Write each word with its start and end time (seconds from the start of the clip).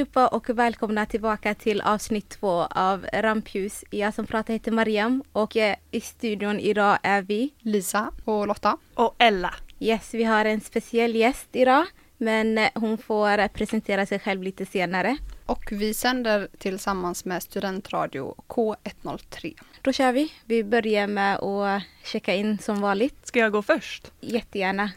Allihopa 0.00 0.28
och 0.28 0.50
välkomna 0.50 1.06
tillbaka 1.06 1.54
till 1.54 1.80
avsnitt 1.80 2.28
två 2.28 2.66
av 2.70 3.06
Rampljus. 3.12 3.84
Jag 3.90 4.14
som 4.14 4.26
pratar 4.26 4.54
heter 4.54 4.72
Mariam 4.72 5.22
och 5.32 5.56
i 5.90 6.00
studion 6.00 6.60
idag 6.60 6.98
är 7.02 7.22
vi 7.22 7.50
Lisa 7.58 8.12
och 8.24 8.46
Lotta. 8.46 8.76
Och 8.94 9.14
Ella. 9.18 9.54
Yes, 9.80 10.14
vi 10.14 10.24
har 10.24 10.44
en 10.44 10.60
speciell 10.60 11.14
gäst 11.14 11.48
idag 11.52 11.86
men 12.16 12.58
eh, 12.58 12.68
hon 12.74 12.98
får 12.98 13.48
presentera 13.48 14.06
sig 14.06 14.18
själv 14.18 14.42
lite 14.42 14.66
senare. 14.66 15.16
Och 15.46 15.64
vi 15.70 15.94
sänder 15.94 16.48
tillsammans 16.58 17.24
med 17.24 17.42
Studentradio 17.42 18.34
K103. 18.48 19.54
Då 19.82 19.92
kör 19.92 20.12
vi. 20.12 20.32
Vi 20.44 20.64
börjar 20.64 21.06
med 21.06 21.38
att 21.38 21.82
checka 22.04 22.34
in 22.34 22.58
som 22.58 22.80
vanligt. 22.80 23.26
Ska 23.26 23.38
jag 23.38 23.52
gå 23.52 23.62
först? 23.62 24.12
Jättegärna. 24.20 24.90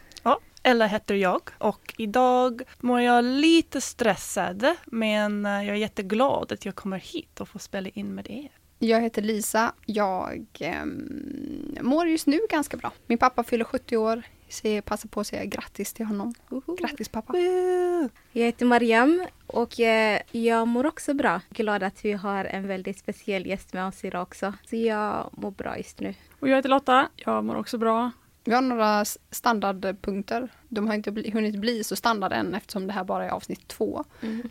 Ella 0.66 0.86
heter 0.86 1.14
jag 1.14 1.50
och 1.58 1.94
idag 1.98 2.62
mår 2.80 3.00
jag 3.00 3.24
lite 3.24 3.80
stressad 3.80 4.66
men 4.84 5.46
eh, 5.46 5.52
jag 5.52 5.68
är 5.68 5.74
jätteglad 5.74 6.52
att 6.52 6.64
jag 6.64 6.74
kommer 6.74 6.98
hit 6.98 7.40
och 7.40 7.48
får 7.48 7.58
spela 7.58 7.88
in 7.88 8.14
med 8.14 8.30
er. 8.30 8.50
Jag 8.78 9.00
heter 9.00 9.22
Lisa. 9.22 9.72
Jag 9.86 10.46
ehm, 10.60 11.76
mår 11.80 12.08
just 12.08 12.26
nu 12.26 12.40
ganska 12.50 12.76
bra. 12.76 12.92
Min 13.06 13.18
pappa 13.18 13.44
fyller 13.44 13.64
70 13.64 13.96
år. 13.96 14.22
Så 14.48 14.68
jag 14.68 14.84
passar 14.84 15.08
på 15.08 15.20
att 15.20 15.26
säga 15.26 15.44
grattis 15.44 15.92
till 15.92 16.06
honom. 16.06 16.34
Grattis 16.78 17.08
pappa. 17.08 17.32
Woo! 17.32 18.08
Jag 18.32 18.44
heter 18.44 18.66
Mariam 18.66 19.26
och 19.46 19.80
eh, 19.80 20.20
jag 20.30 20.68
mår 20.68 20.86
också 20.86 21.14
bra. 21.14 21.40
Glad 21.50 21.82
att 21.82 22.04
vi 22.04 22.12
har 22.12 22.44
en 22.44 22.66
väldigt 22.66 22.98
speciell 22.98 23.46
gäst 23.46 23.72
med 23.72 23.86
oss 23.86 24.04
idag 24.04 24.22
också. 24.22 24.52
Så 24.66 24.76
jag 24.76 25.30
mår 25.32 25.50
bra 25.50 25.76
just 25.76 26.00
nu. 26.00 26.14
Och 26.40 26.48
jag 26.48 26.56
heter 26.56 26.68
Lotta, 26.68 27.08
jag 27.16 27.44
mår 27.44 27.56
också 27.56 27.78
bra. 27.78 28.10
Vi 28.44 28.52
har 28.54 28.60
några 28.60 29.04
standardpunkter. 29.30 30.48
De 30.68 30.86
har 30.86 30.94
inte 30.94 31.10
bli, 31.10 31.30
hunnit 31.30 31.56
bli 31.56 31.84
så 31.84 31.96
standard 31.96 32.32
än 32.32 32.54
eftersom 32.54 32.86
det 32.86 32.92
här 32.92 33.04
bara 33.04 33.24
är 33.24 33.30
avsnitt 33.30 33.68
två. 33.68 34.04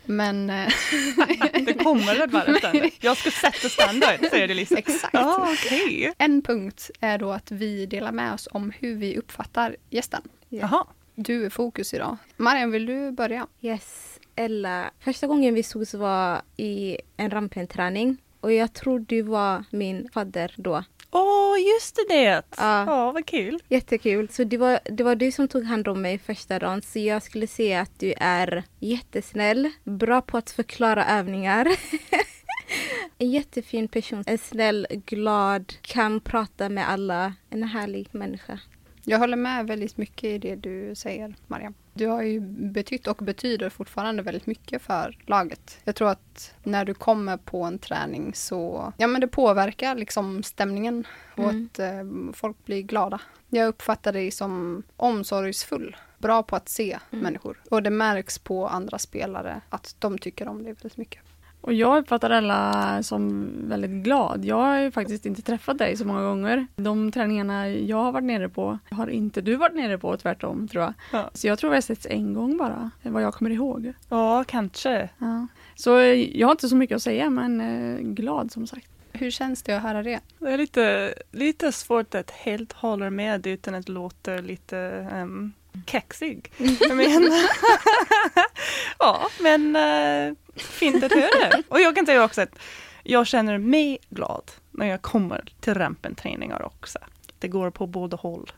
Men 0.04 0.50
eh, 0.50 0.66
Det 1.66 1.74
kommer 1.84 2.26
varv 2.26 2.60
sen. 2.60 2.90
Jag 3.00 3.16
ska 3.16 3.30
sätta 3.30 3.68
standard, 3.68 4.30
säger 4.30 4.48
du 4.48 4.54
Lisa. 4.54 4.76
exakt. 4.78 5.14
Ja, 5.14 5.48
okej. 5.52 6.12
En 6.18 6.42
punkt 6.42 6.90
är 7.00 7.18
då 7.18 7.32
att 7.32 7.50
vi 7.50 7.86
delar 7.86 8.12
med 8.12 8.34
oss 8.34 8.48
om 8.52 8.72
hur 8.78 8.96
vi 8.96 9.16
uppfattar 9.18 9.76
gästen. 9.90 10.22
Jaha. 10.48 10.86
Du 11.14 11.46
är 11.46 11.50
fokus 11.50 11.94
idag. 11.94 12.16
Mariam, 12.36 12.70
vill 12.70 12.86
du 12.86 13.10
börja? 13.10 13.46
Yes, 13.60 14.18
Ella. 14.36 14.90
Första 15.00 15.26
gången 15.26 15.54
vi 15.54 15.62
sågs 15.62 15.94
var 15.94 16.42
i 16.56 16.98
en 17.16 17.30
rampenträning 17.30 18.16
och 18.44 18.52
jag 18.52 18.72
tror 18.72 18.98
du 18.98 19.22
var 19.22 19.64
min 19.70 20.08
fadder 20.12 20.54
då. 20.56 20.84
Åh, 21.10 21.54
just 21.74 21.98
det! 22.08 22.42
Ja. 22.56 22.84
Ja, 22.86 23.12
vad 23.12 23.26
kul. 23.26 23.58
Jättekul. 23.68 24.28
Så 24.28 24.44
det 24.44 24.56
var, 24.56 24.78
det 24.84 25.04
var 25.04 25.14
du 25.14 25.32
som 25.32 25.48
tog 25.48 25.64
hand 25.64 25.88
om 25.88 26.02
mig 26.02 26.18
första 26.18 26.58
dagen. 26.58 26.82
Så 26.82 26.98
jag 26.98 27.22
skulle 27.22 27.46
säga 27.46 27.80
att 27.80 28.00
du 28.00 28.14
är 28.16 28.64
jättesnäll, 28.80 29.70
bra 29.84 30.20
på 30.20 30.38
att 30.38 30.50
förklara 30.50 31.06
övningar. 31.06 31.66
en 33.18 33.30
jättefin 33.30 33.88
person. 33.88 34.24
En 34.26 34.38
snäll, 34.38 34.86
glad, 34.90 35.74
kan 35.80 36.20
prata 36.20 36.68
med 36.68 36.88
alla. 36.88 37.34
En 37.50 37.62
härlig 37.62 38.08
människa. 38.12 38.60
Jag 39.04 39.18
håller 39.18 39.36
med 39.36 39.66
väldigt 39.66 39.96
mycket 39.96 40.24
i 40.24 40.38
det 40.38 40.56
du 40.56 40.94
säger, 40.94 41.34
Mariam. 41.46 41.74
Du 41.92 42.06
har 42.06 42.22
ju 42.22 42.40
betytt 42.40 43.06
och 43.06 43.16
betyder 43.16 43.70
fortfarande 43.70 44.22
väldigt 44.22 44.46
mycket 44.46 44.82
för 44.82 45.18
laget. 45.26 45.78
Jag 45.84 45.94
tror 45.94 46.08
att 46.08 46.54
när 46.62 46.84
du 46.84 46.94
kommer 46.94 47.36
på 47.36 47.62
en 47.62 47.78
träning 47.78 48.34
så 48.34 48.92
ja, 48.98 49.06
men 49.06 49.20
det 49.20 49.28
påverkar 49.28 49.94
liksom 49.94 50.42
stämningen 50.42 51.06
och 51.34 51.44
Mm. 51.50 51.68
att 51.72 51.78
eh, 51.78 52.32
folk 52.32 52.64
blir 52.64 52.82
glada. 52.82 53.20
Jag 53.48 53.68
uppfattar 53.68 54.12
dig 54.12 54.30
som 54.30 54.82
omsorgsfull, 54.96 55.96
bra 56.18 56.42
på 56.42 56.56
att 56.56 56.68
se 56.68 56.98
människor. 57.10 57.60
Och 57.70 57.82
det 57.82 57.90
märks 57.90 58.38
på 58.38 58.68
andra 58.68 58.98
spelare 58.98 59.60
att 59.68 59.96
de 59.98 60.18
tycker 60.18 60.48
om 60.48 60.62
dig 60.62 60.72
väldigt 60.72 60.96
mycket. 60.96 61.22
Och 61.64 61.74
jag 61.74 61.98
uppfattar 61.98 62.30
Ella 62.30 63.02
som 63.02 63.52
väldigt 63.68 63.90
glad. 63.90 64.44
Jag 64.44 64.56
har 64.56 64.78
ju 64.78 64.90
faktiskt 64.90 65.26
inte 65.26 65.42
träffat 65.42 65.78
dig 65.78 65.96
så 65.96 66.04
många 66.04 66.22
gånger. 66.22 66.66
De 66.76 67.12
träningarna 67.12 67.68
jag 67.68 67.96
har 67.96 68.12
varit 68.12 68.24
nere 68.24 68.48
på 68.48 68.78
har 68.90 69.08
inte 69.08 69.40
du 69.40 69.56
varit 69.56 69.74
nere 69.74 69.98
på, 69.98 70.16
tvärtom 70.16 70.68
tror 70.68 70.84
jag. 70.84 70.94
Ja. 71.12 71.30
Så 71.34 71.46
jag 71.46 71.58
tror 71.58 71.70
vi 71.70 71.76
har 71.76 71.80
setts 71.80 72.06
en 72.10 72.34
gång 72.34 72.56
bara, 72.56 72.90
vad 73.02 73.22
jag 73.22 73.34
kommer 73.34 73.50
ihåg. 73.50 73.92
Ja, 74.08 74.44
kanske. 74.44 75.08
Ja. 75.18 75.46
Så 75.74 75.98
eh, 75.98 76.38
jag 76.38 76.46
har 76.46 76.52
inte 76.52 76.68
så 76.68 76.76
mycket 76.76 76.96
att 76.96 77.02
säga, 77.02 77.30
men 77.30 77.60
eh, 77.60 77.98
glad 78.00 78.52
som 78.52 78.66
sagt. 78.66 78.88
Hur 79.12 79.30
känns 79.30 79.62
det 79.62 79.76
att 79.76 79.82
höra 79.82 80.02
det? 80.02 80.20
Det 80.38 80.52
är 80.52 80.58
lite, 80.58 81.14
lite 81.30 81.72
svårt 81.72 82.14
att 82.14 82.30
helt 82.30 82.72
hålla 82.72 83.10
med 83.10 83.46
utan 83.46 83.74
att 83.74 83.88
låta 83.88 84.36
lite 84.36 85.08
um, 85.12 85.52
kexig. 85.86 86.52
Jag 86.80 86.96
menar, 86.96 87.30
ja, 88.98 89.28
men 89.40 89.76
uh, 89.76 90.36
fint 90.56 91.04
att 91.04 91.12
höra. 91.12 91.62
Och 91.68 91.80
jag 91.80 91.94
kan 91.96 92.06
säga 92.06 92.24
också 92.24 92.42
att 92.42 92.58
jag 93.02 93.26
känner 93.26 93.58
mig 93.58 93.98
glad 94.10 94.50
när 94.70 94.86
jag 94.86 95.02
kommer 95.02 95.44
till 95.60 95.74
rampenträningar 95.74 96.62
också. 96.62 96.98
Det 97.38 97.48
går 97.48 97.70
på 97.70 97.86
båda 97.86 98.16
håll. 98.16 98.52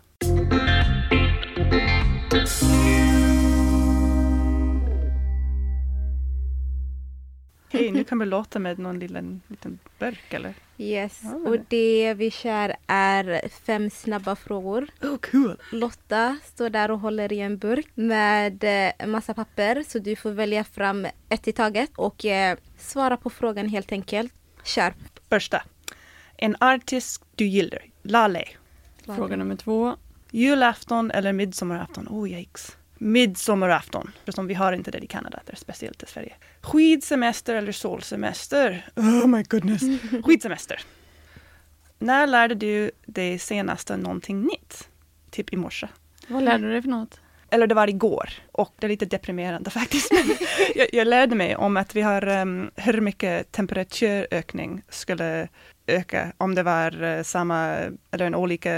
Hej, 7.69 7.91
nu 7.91 8.05
kan 8.05 8.19
vi 8.19 8.27
låta 8.27 8.59
med 8.59 8.79
någon 8.79 8.99
liten, 8.99 9.41
liten 9.49 9.79
burk 9.99 10.35
eller? 10.35 10.55
Yes, 10.79 11.21
Ja, 11.23 11.51
och 11.51 11.57
det 11.69 12.15
vi 12.15 12.31
kör 12.31 12.77
är 12.87 13.49
fem 13.49 13.91
snabba 13.91 14.37
frågor. 14.37 14.89
Oh, 15.03 15.17
cool! 15.17 15.57
Lotta 15.73 16.39
står 16.45 16.71
där 16.71 16.91
och 16.91 17.01
håller 17.01 17.33
i 17.33 17.41
en 17.41 17.59
burk 17.59 17.87
med 17.95 18.65
eh, 18.65 19.07
massa 19.07 19.35
papper 19.35 19.85
så 19.89 19.99
du 19.99 20.17
får 20.17 20.31
välja 20.31 20.65
fram 20.65 21.07
ett 21.29 21.49
i 21.49 21.53
taget 21.53 21.91
och 21.97 22.25
eh, 22.25 22.59
svara 22.79 23.17
på 23.17 23.31
frågan 23.31 23.69
helt 23.69 23.93
enkelt. 23.93 24.33
Kör! 24.65 24.95
Första. 25.29 25.63
En 26.37 26.57
artist 26.61 27.25
du 27.35 27.47
gillar. 27.47 27.83
Lale. 28.03 28.45
Fråga 29.05 29.37
nummer 29.37 29.57
två. 29.57 29.97
Julafton 30.31 31.11
eller 31.11 31.33
midsommarafton? 31.33 32.09
Oh 32.11 32.31
yikes. 32.31 32.77
Midsommarafton. 32.99 34.11
Eftersom 34.19 34.47
vi 34.47 34.55
har 34.55 34.73
inte 34.73 34.91
det 34.91 34.99
i 34.99 35.07
Kanada. 35.07 35.41
Det 35.47 35.53
är 35.53 35.57
speciellt 35.57 36.03
i 36.03 36.07
Sverige. 36.07 36.35
Skidsemester 36.61 37.55
eller 37.55 37.73
solsemester? 37.73 38.89
Oh 38.97 39.27
my 39.27 39.43
goodness. 39.43 39.83
Skidsemester. 40.25 40.81
När 41.99 42.27
lärde 42.27 42.55
du 42.55 42.91
dig 43.07 43.39
senaste 43.39 43.97
någonting 43.97 44.43
nytt? 44.43 44.89
Typ 45.31 45.53
i 45.53 45.57
morse. 45.57 45.89
Vad 46.29 46.43
lärde 46.43 46.67
du 46.67 46.73
dig 46.73 46.83
för 46.83 46.89
något? 46.89 47.21
Eller 47.51 47.67
det 47.67 47.75
var 47.75 47.89
igår. 47.89 48.31
Och 48.53 48.75
det 48.79 48.87
är 48.87 48.89
lite 48.89 49.07
deprimerande 49.07 49.71
faktiskt. 49.71 50.11
Jag, 50.75 50.89
jag 50.93 51.07
lärde 51.07 51.35
mig 51.35 51.57
om 51.57 51.77
att 51.77 51.97
vi 51.97 52.01
har 52.01 52.29
um, 52.29 52.71
hur 52.77 53.01
mycket 53.01 53.53
temperaturökning 53.53 54.83
skulle 54.89 55.49
öka 55.87 56.33
om 56.39 56.55
det 56.55 56.63
var 56.63 57.03
eh, 57.03 57.23
samma 57.23 57.67
eller 58.11 58.27
en 58.27 58.35
olika 58.35 58.71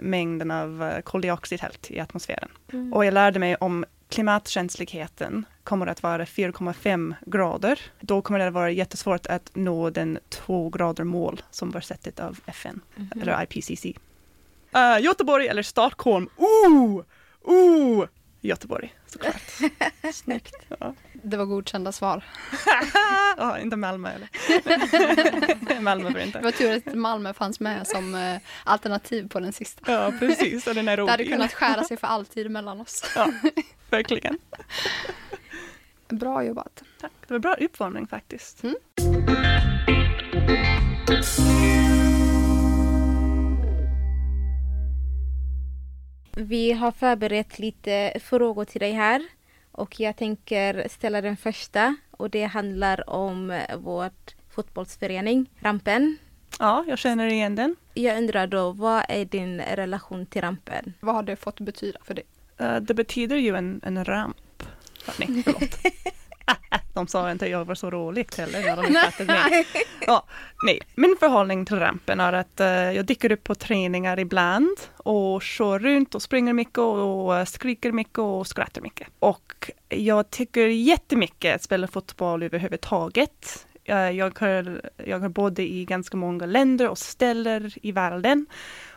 mängd 0.00 0.52
av 0.52 0.82
uh, 0.82 1.00
koldioxidhalt 1.00 1.90
i 1.90 2.00
atmosfären. 2.00 2.48
Och 2.92 3.04
jag 3.04 3.14
lärde 3.14 3.38
mig 3.38 3.56
om 3.56 3.84
klimatkänsligheten 4.08 5.44
kommer 5.64 5.86
att 5.86 6.02
vara 6.02 6.24
4,5 6.24 7.14
grader. 7.26 7.80
Då 8.00 8.22
kommer 8.22 8.38
det 8.38 8.46
att 8.46 8.52
vara 8.52 8.70
jättesvårt 8.70 9.26
att 9.26 9.50
nå 9.54 9.90
den 9.90 10.18
två 10.28 10.68
grader 10.68 11.04
mål 11.04 11.42
som 11.50 11.70
var 11.70 11.80
sättet 11.80 12.20
av 12.20 12.38
FN, 12.46 12.80
eller 13.20 13.42
IPCC. 13.42 13.84
Uh, 13.84 15.04
Göteborg 15.04 15.48
eller 15.48 15.62
Stockholm? 15.62 16.28
Ooh! 16.36 17.02
Ooh! 17.42 18.06
Göteborg, 18.46 18.94
såklart. 19.06 19.42
Snyggt. 20.14 20.54
Ja. 20.80 20.94
Det 21.12 21.36
var 21.36 21.44
godkända 21.44 21.92
svar. 21.92 22.24
Ja, 23.38 23.58
inte 23.58 23.76
Malmö 23.76 24.10
eller? 24.10 25.80
Malmö 25.80 26.04
var 26.04 26.10
Det 26.12 26.22
inte. 26.24 26.40
var 26.40 26.50
tur 26.50 26.76
att 26.76 26.94
Malmö 26.94 27.32
fanns 27.32 27.60
med 27.60 27.86
som 27.86 28.14
eh, 28.14 28.36
alternativ 28.64 29.28
på 29.28 29.40
den 29.40 29.52
sista. 29.52 29.92
Ja, 29.92 30.12
precis. 30.18 30.66
Eller 30.66 30.82
Det 30.82 30.90
hade 30.90 31.06
Nairobi. 31.06 31.28
kunnat 31.28 31.52
skära 31.54 31.84
sig 31.84 31.96
för 31.96 32.06
alltid 32.06 32.50
mellan 32.50 32.80
oss. 32.80 33.04
Ja, 33.16 33.32
verkligen. 33.90 34.38
Bra 36.08 36.44
jobbat. 36.44 36.82
Tack. 37.00 37.12
Det 37.26 37.34
var 37.34 37.38
bra 37.38 37.54
uppvärmning 37.54 38.06
faktiskt. 38.06 38.62
Mm. 38.64 38.76
Vi 46.38 46.72
har 46.72 46.92
förberett 46.92 47.58
lite 47.58 48.12
frågor 48.20 48.64
till 48.64 48.80
dig 48.80 48.92
här 48.92 49.22
och 49.72 50.00
jag 50.00 50.16
tänker 50.16 50.88
ställa 50.88 51.20
den 51.20 51.36
första 51.36 51.96
och 52.10 52.30
det 52.30 52.44
handlar 52.44 53.10
om 53.10 53.60
vårt 53.78 54.34
fotbollsförening, 54.50 55.50
Rampen. 55.60 56.18
Ja, 56.58 56.84
jag 56.88 56.98
känner 56.98 57.26
igen 57.26 57.54
den. 57.54 57.76
Jag 57.94 58.18
undrar 58.18 58.46
då, 58.46 58.72
vad 58.72 59.04
är 59.08 59.24
din 59.24 59.60
relation 59.60 60.26
till 60.26 60.42
Rampen? 60.42 60.92
Vad 61.00 61.14
har 61.14 61.22
det 61.22 61.36
fått 61.36 61.60
betyda 61.60 61.98
för 62.04 62.14
dig? 62.14 62.24
Eh, 62.58 62.76
det 62.76 62.94
betyder 62.94 63.36
ju 63.36 63.56
en, 63.56 63.80
en 63.84 64.04
ramp. 64.04 64.62
Nej, 65.18 65.42
förlåt. 65.44 65.60
de 66.94 67.06
sa 67.06 67.30
inte 67.30 67.44
att 67.44 67.50
jag 67.50 67.64
var 67.64 67.74
så 67.74 67.90
rolig 67.90 68.28
heller 68.36 68.60
när 68.60 68.76
de 68.76 68.92
med. 69.26 69.64
Ja, 70.06 70.24
nej. 70.62 70.80
Min 70.94 71.16
förhållning 71.20 71.66
till 71.66 71.78
rampen 71.78 72.20
är 72.20 72.32
att 72.32 72.60
uh, 72.60 72.66
jag 72.66 73.04
dyker 73.04 73.32
upp 73.32 73.44
på 73.44 73.54
träningar 73.54 74.18
ibland 74.18 74.76
och 74.96 75.42
kör 75.42 75.78
runt 75.78 76.14
och 76.14 76.22
springer 76.22 76.52
mycket 76.52 76.78
och, 76.78 77.40
och 77.40 77.48
skriker 77.48 77.92
mycket 77.92 78.18
och 78.18 78.46
skrattar 78.46 78.82
mycket. 78.82 79.08
Och 79.18 79.70
jag 79.88 80.30
tycker 80.30 80.66
jättemycket 80.66 81.54
att 81.54 81.62
spela 81.62 81.86
fotboll 81.86 82.42
överhuvudtaget. 82.42 83.66
Uh, 83.88 84.10
jag 84.10 84.38
har, 84.38 84.82
jag 85.04 85.18
har 85.18 85.28
både 85.28 85.62
i 85.62 85.84
ganska 85.84 86.16
många 86.16 86.46
länder 86.46 86.88
och 86.88 86.98
ställer 86.98 87.72
i 87.86 87.92
världen. 87.92 88.46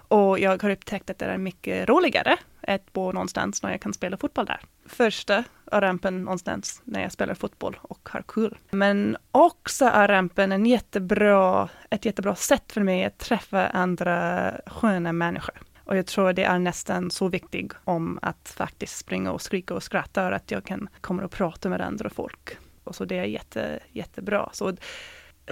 Och 0.09 0.39
jag 0.39 0.63
har 0.63 0.69
upptäckt 0.69 1.09
att 1.09 1.19
det 1.19 1.25
är 1.25 1.37
mycket 1.37 1.89
roligare 1.89 2.37
att 2.61 2.93
bo 2.93 3.11
någonstans 3.11 3.63
när 3.63 3.71
jag 3.71 3.81
kan 3.81 3.93
spela 3.93 4.17
fotboll 4.17 4.45
där. 4.45 4.59
Första 4.85 5.43
är 5.71 5.81
rampen 5.81 6.23
någonstans 6.23 6.81
när 6.83 7.01
jag 7.01 7.11
spelar 7.11 7.33
fotboll 7.33 7.79
och 7.81 8.09
har 8.11 8.23
kul. 8.27 8.57
Men 8.71 9.17
också 9.31 9.85
är 9.85 10.07
rampen 10.07 10.51
en 10.51 10.65
jättebra, 10.65 11.69
ett 11.89 12.05
jättebra 12.05 12.35
sätt 12.35 12.71
för 12.71 12.81
mig 12.81 13.05
att 13.05 13.17
träffa 13.17 13.67
andra 13.67 14.51
sköna 14.65 15.13
människor. 15.13 15.61
Och 15.83 15.97
jag 15.97 16.05
tror 16.05 16.33
det 16.33 16.43
är 16.43 16.59
nästan 16.59 17.11
så 17.11 17.27
viktigt 17.27 17.73
om 17.83 18.19
att 18.21 18.53
faktiskt 18.57 18.97
springa 18.97 19.31
och 19.31 19.41
skrika 19.41 19.73
och 19.73 19.83
skratta, 19.83 20.27
och 20.27 20.35
att 20.35 20.51
jag 20.51 20.65
kan 20.65 20.89
komma 21.01 21.23
och 21.23 21.31
prata 21.31 21.69
med 21.69 21.81
andra 21.81 22.09
folk. 22.09 22.57
Och 22.83 22.95
så 22.95 23.05
det 23.05 23.17
är 23.17 23.23
jätte, 23.23 23.79
jättebra. 23.91 24.49
Så 24.53 24.75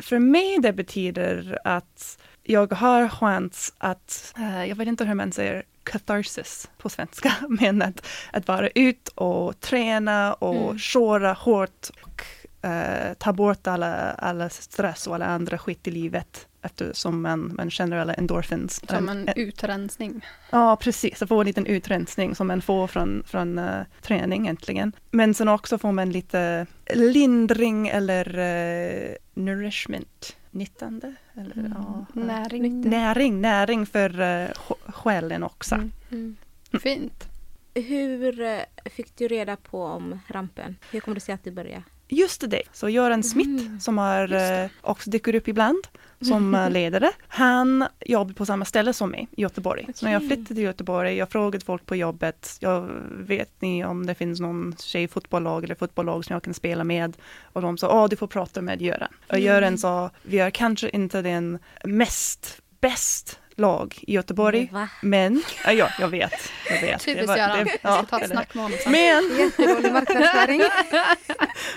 för 0.01 0.19
mig 0.19 0.57
det 0.59 0.73
betyder 0.73 1.59
att 1.63 2.19
jag 2.47 2.73
har 2.73 3.09
chans 3.09 3.73
att, 3.77 4.33
uh, 4.39 4.65
jag 4.65 4.75
vet 4.75 4.87
inte 4.87 5.05
hur 5.05 5.15
man 5.15 5.31
säger 5.31 5.63
catharsis 5.83 6.69
på 6.77 6.89
svenska, 6.89 7.33
men 7.49 7.81
att, 7.81 8.07
att 8.31 8.47
vara 8.47 8.69
ut 8.69 9.07
och 9.07 9.59
träna 9.59 10.33
och 10.33 10.65
mm. 10.65 10.79
köra 10.79 11.33
hårt 11.33 11.89
och 12.01 12.23
uh, 12.65 13.13
ta 13.17 13.33
bort 13.33 13.67
alla, 13.67 14.11
alla 14.11 14.49
stress 14.49 15.07
och 15.07 15.15
alla 15.15 15.25
andra 15.25 15.57
skit 15.57 15.87
i 15.87 15.91
livet 15.91 16.47
eftersom 16.61 17.21
man, 17.21 17.55
man 17.55 17.69
känner 17.71 17.97
alla 17.97 18.13
endorphins. 18.13 18.81
Som 18.89 19.09
en, 19.09 19.27
en 19.27 19.33
utrensning. 19.35 20.25
Ja, 20.49 20.75
precis. 20.75 21.21
Att 21.21 21.29
få 21.29 21.39
en 21.39 21.47
liten 21.47 21.65
utrensning 21.65 22.35
som 22.35 22.47
man 22.47 22.61
får 22.61 22.87
från, 22.87 23.23
från 23.27 23.59
uh, 23.59 23.83
träning 24.01 24.45
egentligen. 24.45 24.93
Men 25.11 25.33
sen 25.33 25.47
också 25.47 25.77
får 25.77 25.91
man 25.91 26.11
lite 26.11 26.65
lindring 26.93 27.87
eller 27.87 28.39
uh, 28.39 29.15
nourishment 29.33 30.35
nyttande. 30.51 31.15
Eller, 31.37 31.57
mm. 31.57 31.73
ja, 31.75 32.05
näring. 32.13 32.81
näring. 32.81 33.41
Näring 33.41 33.85
för 33.85 34.21
uh, 34.21 34.49
själen 34.87 35.43
också. 35.43 35.75
Mm. 35.75 35.91
Mm. 36.11 36.35
Fint. 36.81 37.27
Hur 37.73 38.41
uh, 38.41 38.59
fick 38.85 39.15
du 39.15 39.27
reda 39.27 39.55
på 39.55 39.83
om 39.83 40.19
rampen? 40.27 40.75
Hur 40.91 40.99
kom 40.99 41.13
det 41.13 41.19
sig 41.19 41.35
att 41.35 41.43
du 41.43 41.51
började? 41.51 41.83
Just 42.07 42.49
det, 42.49 42.61
så 42.73 42.89
Göran 42.89 43.23
Smith 43.23 43.65
mm. 43.65 43.79
som 43.79 43.97
har, 43.97 44.33
uh, 44.33 44.69
också 44.81 45.09
dyker 45.09 45.35
upp 45.35 45.47
ibland 45.47 45.87
som 46.21 46.55
uh, 46.55 46.69
ledare. 46.71 47.11
Han 47.27 47.85
jobbar 48.05 48.33
på 48.33 48.45
samma 48.45 48.65
ställe 48.65 48.93
som 48.93 49.09
mig 49.09 49.27
i 49.31 49.41
Göteborg. 49.41 49.81
Okay. 49.81 49.93
Så 49.93 50.05
när 50.05 50.13
jag 50.13 50.27
flyttade 50.27 50.47
till 50.47 50.57
Göteborg, 50.57 51.15
jag 51.15 51.29
frågade 51.29 51.65
folk 51.65 51.85
på 51.85 51.95
jobbet, 51.95 52.57
jag 52.59 52.89
vet 53.11 53.61
ni 53.61 53.85
om 53.85 54.05
det 54.05 54.15
finns 54.15 54.39
någon 54.39 54.75
tjejfotbollslag 54.79 55.63
eller 55.63 55.75
fotbollslag 55.75 56.25
som 56.25 56.33
jag 56.33 56.43
kan 56.43 56.53
spela 56.53 56.83
med? 56.83 57.17
Och 57.43 57.61
de 57.61 57.77
sa, 57.77 57.87
ja 57.87 58.07
du 58.07 58.15
får 58.15 58.27
prata 58.27 58.61
med 58.61 58.81
Göran. 58.81 59.13
Och 59.27 59.33
mm. 59.33 59.45
Göran 59.45 59.77
sa, 59.77 60.09
vi 60.23 60.39
är 60.39 60.49
kanske 60.49 60.89
inte 60.89 61.21
den 61.21 61.59
mest 61.83 62.61
bäst 62.79 63.39
lag 63.57 63.99
i 64.01 64.13
Göteborg. 64.13 64.69
Va? 64.71 64.89
Men, 65.01 65.43
ja, 65.65 65.89
jag 65.99 66.07
vet. 66.07 66.51
Jag 66.69 66.81
vet. 66.81 67.01
Typiskt 67.05 67.37
Göran. 67.37 67.67
Jag 67.81 67.93
ska 67.93 68.03
ta 68.03 68.19
ett 68.19 68.29
snack 68.29 68.53
med 68.53 68.63
honom 68.63 68.79
sen. 68.83 68.91
Men, 68.91 69.37
Jättedålig 69.39 69.91
marknadsföring. 69.91 70.61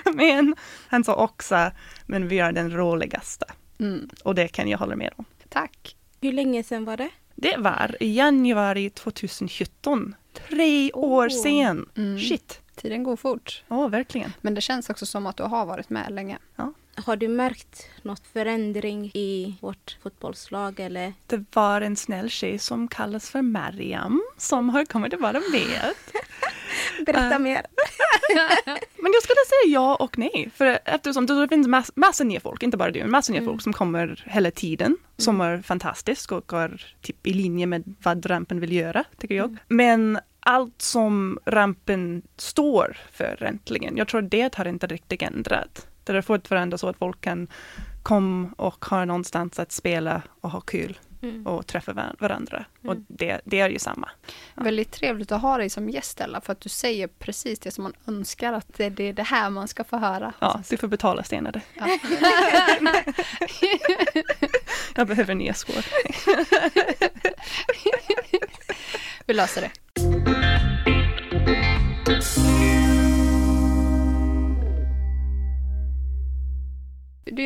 men 0.15 0.55
han 0.89 1.05
sa 1.05 1.15
också, 1.15 1.71
men 2.07 2.29
vi 2.29 2.39
är 2.39 2.53
den 2.53 2.77
roligaste. 2.77 3.45
Mm. 3.81 4.09
Och 4.25 4.35
det 4.35 4.49
kan 4.49 4.69
jag 4.69 4.79
hålla 4.79 4.97
med 4.97 5.13
om. 5.17 5.25
Tack. 5.49 5.97
Hur 6.21 6.33
länge 6.33 6.63
sedan 6.63 6.85
var 6.85 6.97
det? 6.97 7.09
Det 7.35 7.57
var 7.59 7.97
i 8.01 8.17
januari 8.17 8.91
2017. 8.91 10.15
Tre 10.49 10.93
år 10.93 11.29
oh. 11.29 11.43
sen. 11.43 11.89
Mm. 11.97 12.19
Shit. 12.19 12.61
Tiden 12.83 13.03
går 13.03 13.17
fort. 13.17 13.63
Ja, 13.69 13.89
verkligen. 13.89 14.33
Men 14.41 14.55
det 14.55 14.61
känns 14.61 14.91
också 14.91 15.07
som 15.07 15.27
att 15.27 15.37
du 15.37 15.43
har 15.43 15.67
varit 15.67 15.91
med 15.91 16.13
länge. 16.13 16.39
Ja. 16.57 16.73
Har 16.97 17.17
du 17.17 17.29
märkt 17.29 17.87
något 18.03 18.27
förändring 18.33 19.11
i 19.15 19.57
vårt 19.61 19.97
fotbollslag 20.03 20.81
eller? 20.81 21.13
Det 21.27 21.45
var 21.55 21.81
en 21.81 21.97
snäll 21.97 22.31
tjej 22.31 22.59
som 22.59 22.89
kallas 22.89 23.31
för 23.31 23.43
Mariam 23.43 24.23
som 24.37 24.69
har 24.69 24.85
kommit 24.85 25.15
att 25.15 25.21
vara 25.21 25.41
med. 25.53 25.95
Berätta 27.07 27.37
uh, 27.37 27.39
mer. 27.39 27.63
men 28.97 29.13
jag 29.13 29.23
skulle 29.23 29.45
säga 29.49 29.75
ja 29.75 29.97
och 29.97 30.19
nej. 30.19 30.51
För 30.55 30.79
eftersom 30.85 31.27
det 31.27 31.49
finns 31.49 31.69
mass, 31.69 31.93
massa 31.95 32.25
nya 32.25 32.41
folk, 32.41 32.63
inte 32.63 32.77
bara 32.77 32.91
du, 32.91 33.05
massa 33.05 33.33
nya 33.33 33.41
mm. 33.43 33.53
folk 33.53 33.63
som 33.63 33.73
kommer 33.73 34.25
hela 34.27 34.51
tiden. 34.51 34.87
Mm. 34.87 34.99
Som 35.17 35.41
är 35.41 35.63
fantastiskt 35.63 36.33
och 36.33 36.53
är 36.53 36.97
typ 37.01 37.27
i 37.27 37.33
linje 37.33 37.67
med 37.67 37.95
vad 38.03 38.27
rampen 38.27 38.61
vill 38.61 38.73
göra, 38.73 39.05
tycker 39.19 39.35
jag. 39.35 39.49
Mm. 39.49 39.59
Men 39.69 40.21
allt 40.51 40.83
som 40.83 41.39
rampen 41.45 42.23
står 42.37 42.99
för 43.13 43.43
äntligen, 43.43 43.97
jag 43.97 44.09
tror 44.09 44.23
det 44.23 44.55
har 44.55 44.65
inte 44.65 44.87
riktigt 44.87 45.23
ändrat. 45.23 45.87
Det 46.05 46.13
har 46.13 46.23
fortfarande 46.23 46.79
så 46.79 46.89
att 46.89 46.97
folk 46.97 47.21
kan 47.21 47.49
komma 48.03 48.51
och 48.57 48.85
ha 48.85 49.05
någonstans 49.05 49.59
att 49.59 49.73
spela 49.73 50.23
och 50.41 50.51
ha 50.51 50.61
kul 50.61 50.99
mm. 51.23 51.47
och 51.47 51.67
träffa 51.67 52.15
varandra. 52.19 52.65
Mm. 52.83 52.97
Och 52.97 53.05
det, 53.09 53.41
det, 53.45 53.61
är 53.61 53.69
ju 53.69 53.79
samma. 53.79 54.11
Ja. 54.55 54.63
Väldigt 54.63 54.93
trevligt 54.93 55.33
att 55.33 55.43
ha 55.43 55.59
dig 55.59 55.71
som 55.71 55.91
gäst 55.91 56.21
Ella, 56.21 56.41
för 56.41 56.53
att 56.53 56.61
du 56.61 56.69
säger 56.69 57.07
precis 57.07 57.59
det 57.59 57.71
som 57.71 57.85
man 57.85 57.93
önskar 58.07 58.53
att 58.53 58.75
det, 58.77 58.89
det 58.89 59.05
är 59.05 59.13
det 59.13 59.23
här 59.23 59.51
man 59.51 59.69
ska 59.69 59.85
få 59.85 59.97
höra. 59.97 60.33
Ja, 60.39 60.63
du 60.71 60.77
får 60.77 60.89
betala 60.89 61.23
senare. 61.23 61.61
Ja. 61.75 61.87
Jag 64.95 65.07
behöver 65.07 65.35
nya 65.35 65.55
skor. 65.55 65.85
Vi 69.27 69.35
löser 69.35 69.61
det. 69.61 69.71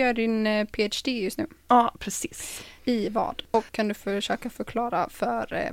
Gör 0.05 0.15
din 0.15 0.47
eh, 0.47 0.67
PhD 0.67 1.11
just 1.11 1.39
nu. 1.39 1.47
Ja, 1.69 1.95
precis. 1.99 2.63
I 2.85 3.09
vad? 3.09 3.43
Och 3.51 3.65
kan 3.71 3.89
du 3.89 3.95
försöka 3.95 4.51
förklara 4.51 5.09
för 5.09 5.55
eh, 5.55 5.73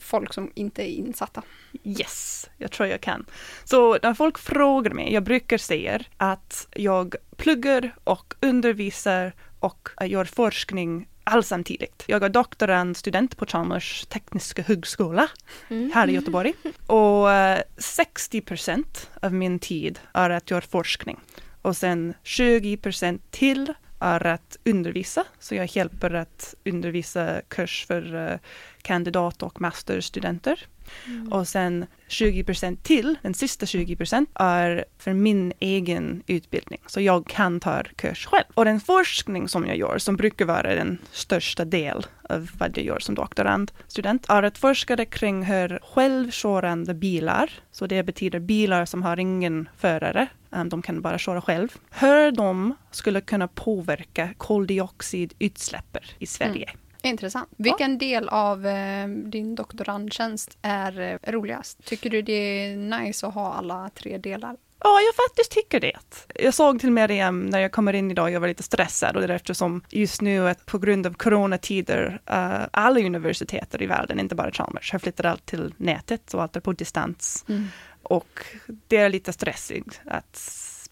folk 0.00 0.32
som 0.32 0.50
inte 0.54 0.82
är 0.82 0.88
insatta? 0.88 1.42
Yes, 1.84 2.50
jag 2.58 2.70
tror 2.70 2.88
jag 2.88 3.00
kan. 3.00 3.26
Så 3.64 3.98
när 4.02 4.14
folk 4.14 4.38
frågar 4.38 4.90
mig, 4.90 5.12
jag 5.12 5.22
brukar 5.22 5.58
säga 5.58 6.00
att 6.16 6.68
jag 6.72 7.14
pluggar 7.36 7.94
och 8.04 8.34
undervisar 8.40 9.32
och 9.60 9.88
gör 10.06 10.24
forskning 10.24 11.08
allt 11.24 11.46
samtidigt. 11.46 12.04
Jag 12.06 12.22
är 12.22 12.28
doktorandstudent 12.28 13.36
på 13.36 13.46
Chalmers 13.46 14.06
tekniska 14.06 14.62
högskola 14.62 15.28
mm. 15.68 15.90
här 15.94 16.08
i 16.08 16.12
Göteborg. 16.12 16.52
Och 16.86 17.28
60 17.76 18.38
eh, 18.38 18.44
procent 18.44 19.10
av 19.22 19.32
min 19.34 19.58
tid 19.58 19.98
är 20.12 20.30
att 20.30 20.50
göra 20.50 20.60
forskning 20.60 21.20
och 21.64 21.76
sen 21.76 22.14
20 22.22 22.76
procent 22.76 23.30
till 23.30 23.72
är 24.00 24.26
att 24.26 24.58
undervisa. 24.64 25.24
Så 25.38 25.54
jag 25.54 25.76
hjälper 25.76 26.14
att 26.14 26.54
undervisa 26.64 27.40
kurs 27.48 27.84
för 27.86 28.14
eh, 28.14 28.38
kandidat 28.82 29.42
och 29.42 29.60
masterstudenter. 29.60 30.66
Mm. 31.06 31.32
Och 31.32 31.48
sen 31.48 31.86
20 32.08 32.44
procent 32.44 32.82
till, 32.82 33.16
den 33.22 33.34
sista 33.34 33.66
20 33.66 33.96
procent, 33.96 34.30
är 34.34 34.84
för 34.98 35.12
min 35.12 35.52
egen 35.60 36.22
utbildning. 36.26 36.80
Så 36.86 37.00
jag 37.00 37.26
kan 37.26 37.60
ta 37.60 37.82
kurs 37.96 38.26
själv. 38.26 38.44
Och 38.54 38.64
den 38.64 38.80
forskning 38.80 39.48
som 39.48 39.66
jag 39.66 39.76
gör, 39.76 39.98
som 39.98 40.16
brukar 40.16 40.44
vara 40.44 40.74
den 40.74 40.98
största 41.12 41.64
del 41.64 42.06
av 42.28 42.50
vad 42.58 42.78
jag 42.78 42.86
gör 42.86 42.98
som 42.98 43.14
doktorandstudent, 43.14 44.26
är 44.28 44.42
att 44.42 44.58
forska 44.58 45.04
kring 45.04 45.42
hur 45.42 45.78
självkörande 45.82 46.94
bilar, 46.94 47.50
så 47.72 47.86
det 47.86 48.02
betyder 48.02 48.40
bilar 48.40 48.84
som 48.84 49.02
har 49.02 49.20
ingen 49.20 49.68
förare, 49.76 50.28
de 50.66 50.82
kan 50.82 51.02
bara 51.02 51.18
köra 51.18 51.40
själv, 51.40 51.68
hur 51.90 52.32
de 52.32 52.74
skulle 52.90 53.20
kunna 53.20 53.48
påverka 53.48 54.34
koldioxidutsläppen 54.36 56.02
i 56.18 56.26
Sverige. 56.26 56.70
Mm. 56.70 56.83
Intressant. 57.04 57.48
Vilken 57.56 57.92
ja. 57.92 57.98
del 57.98 58.28
av 58.28 58.66
eh, 58.66 59.08
din 59.08 59.54
doktorandtjänst 59.54 60.58
är 60.62 61.00
eh, 61.00 61.32
roligast? 61.32 61.84
Tycker 61.84 62.10
du 62.10 62.22
det 62.22 62.32
är 62.32 62.76
nice 62.76 63.26
att 63.26 63.34
ha 63.34 63.54
alla 63.54 63.90
tre 63.94 64.18
delar? 64.18 64.56
Ja, 64.84 65.00
jag 65.00 65.14
faktiskt 65.14 65.50
tycker 65.50 65.80
det. 65.80 66.26
Jag 66.34 66.54
såg 66.54 66.80
till 66.80 66.90
Miriam 66.90 67.46
när 67.46 67.58
jag 67.58 67.72
kommer 67.72 67.92
in 67.92 68.10
idag, 68.10 68.30
jag 68.30 68.40
var 68.40 68.48
lite 68.48 68.62
stressad 68.62 69.16
och 69.16 69.22
det 69.22 69.32
är 69.32 69.36
eftersom 69.36 69.82
just 69.88 70.20
nu 70.20 70.54
på 70.66 70.78
grund 70.78 71.06
av 71.06 71.14
coronatider, 71.14 72.20
uh, 72.30 72.66
alla 72.70 73.00
universiteter 73.00 73.82
i 73.82 73.86
världen, 73.86 74.20
inte 74.20 74.34
bara 74.34 74.52
Chalmers, 74.52 74.92
har 74.92 74.98
flyttat 74.98 75.26
allt 75.26 75.46
till 75.46 75.74
nätet 75.76 76.34
och 76.34 76.42
allt 76.42 76.56
är 76.56 76.60
på 76.60 76.72
distans. 76.72 77.44
Mm. 77.48 77.66
Och 78.02 78.44
det 78.88 78.96
är 78.96 79.08
lite 79.08 79.32
stressigt 79.32 80.00
att 80.06 80.40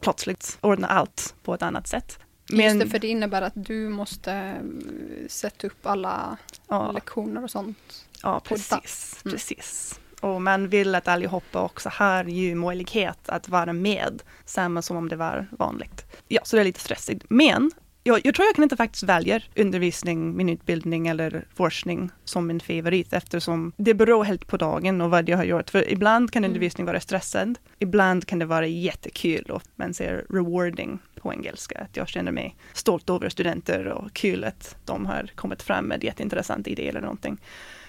plötsligt 0.01 0.59
ordna 0.61 0.87
allt 0.87 1.35
på 1.43 1.55
ett 1.55 1.63
annat 1.63 1.87
sätt. 1.87 2.19
Just 2.53 2.81
det, 2.81 2.89
för 2.89 2.99
det 2.99 3.09
innebär 3.09 3.43
att 3.43 3.53
du 3.55 3.89
måste 3.89 4.33
eh, 4.33 5.29
sätta 5.29 5.67
upp 5.67 5.87
alla 5.87 6.37
ja, 6.69 6.93
lektioner 6.93 7.45
och 7.45 7.51
sånt. 7.51 8.07
ja, 8.23 8.41
precis. 8.41 9.21
Mm. 9.25 9.33
precis. 9.33 10.01
Och 10.21 10.43
man 10.43 10.69
vill 10.69 10.95
att 10.95 11.09
allihopa 11.09 11.63
också 11.63 11.89
har 11.89 12.25
ju 12.25 12.55
möjlighet 12.55 13.29
att 13.29 13.49
vara 13.49 13.73
med, 13.73 14.23
samma 14.45 14.83
som 14.83 14.97
om 14.97 15.09
det 15.09 15.17
var 15.17 15.47
vanligt. 15.51 16.05
Ja, 16.29 16.41
så 16.45 16.57
det 16.57 16.63
är 16.63 16.65
lite 16.65 16.81
stressigt. 16.81 17.25
Men 17.29 17.71
jag, 18.05 18.21
jag 18.25 18.35
tror 18.35 18.47
jag 18.47 18.55
kan 18.55 18.63
inte 18.63 18.77
faktiskt 18.77 19.03
välja 19.03 19.41
undervisning, 19.57 20.37
min 20.37 20.49
utbildning 20.49 21.09
eller 21.09 21.45
forskning 21.55 22.11
som 22.25 22.47
min 22.47 22.61
favorit 22.61 23.13
eftersom 23.13 23.73
det 23.77 23.95
beror 23.95 24.25
helt 24.25 24.47
på 24.47 24.57
dagen 24.57 25.01
och 25.01 25.11
vad 25.11 25.29
jag 25.29 25.37
har 25.37 25.45
gjort. 25.45 25.71
För 25.71 25.91
ibland 25.93 26.31
kan 26.31 26.45
Mm. 26.45 26.51
undervisning 26.51 26.87
vara 26.87 27.01
stressad, 27.01 27.59
ibland 27.79 28.27
kan 28.27 28.39
det 28.39 28.45
vara 28.47 28.67
jättekul 28.67 29.45
och 29.51 29.63
man 29.77 29.95
säger 29.95 30.25
rewarding 30.29 30.99
på 31.21 31.33
engelska. 31.33 31.79
Att 31.79 31.97
jag 31.97 32.09
känner 32.09 32.33
mig 32.33 32.57
stolt 32.73 33.11
över 33.11 33.29
studenter 33.29 33.87
och 33.87 34.13
kul 34.13 34.45
att 34.45 34.77
de 34.85 35.07
har 35.07 35.31
kommit 35.35 35.63
fram 35.63 35.85
med 35.85 36.05
jätteintressanta 36.05 36.71
idéer 36.71 36.89
eller 36.89 37.01
någonting. 37.01 37.39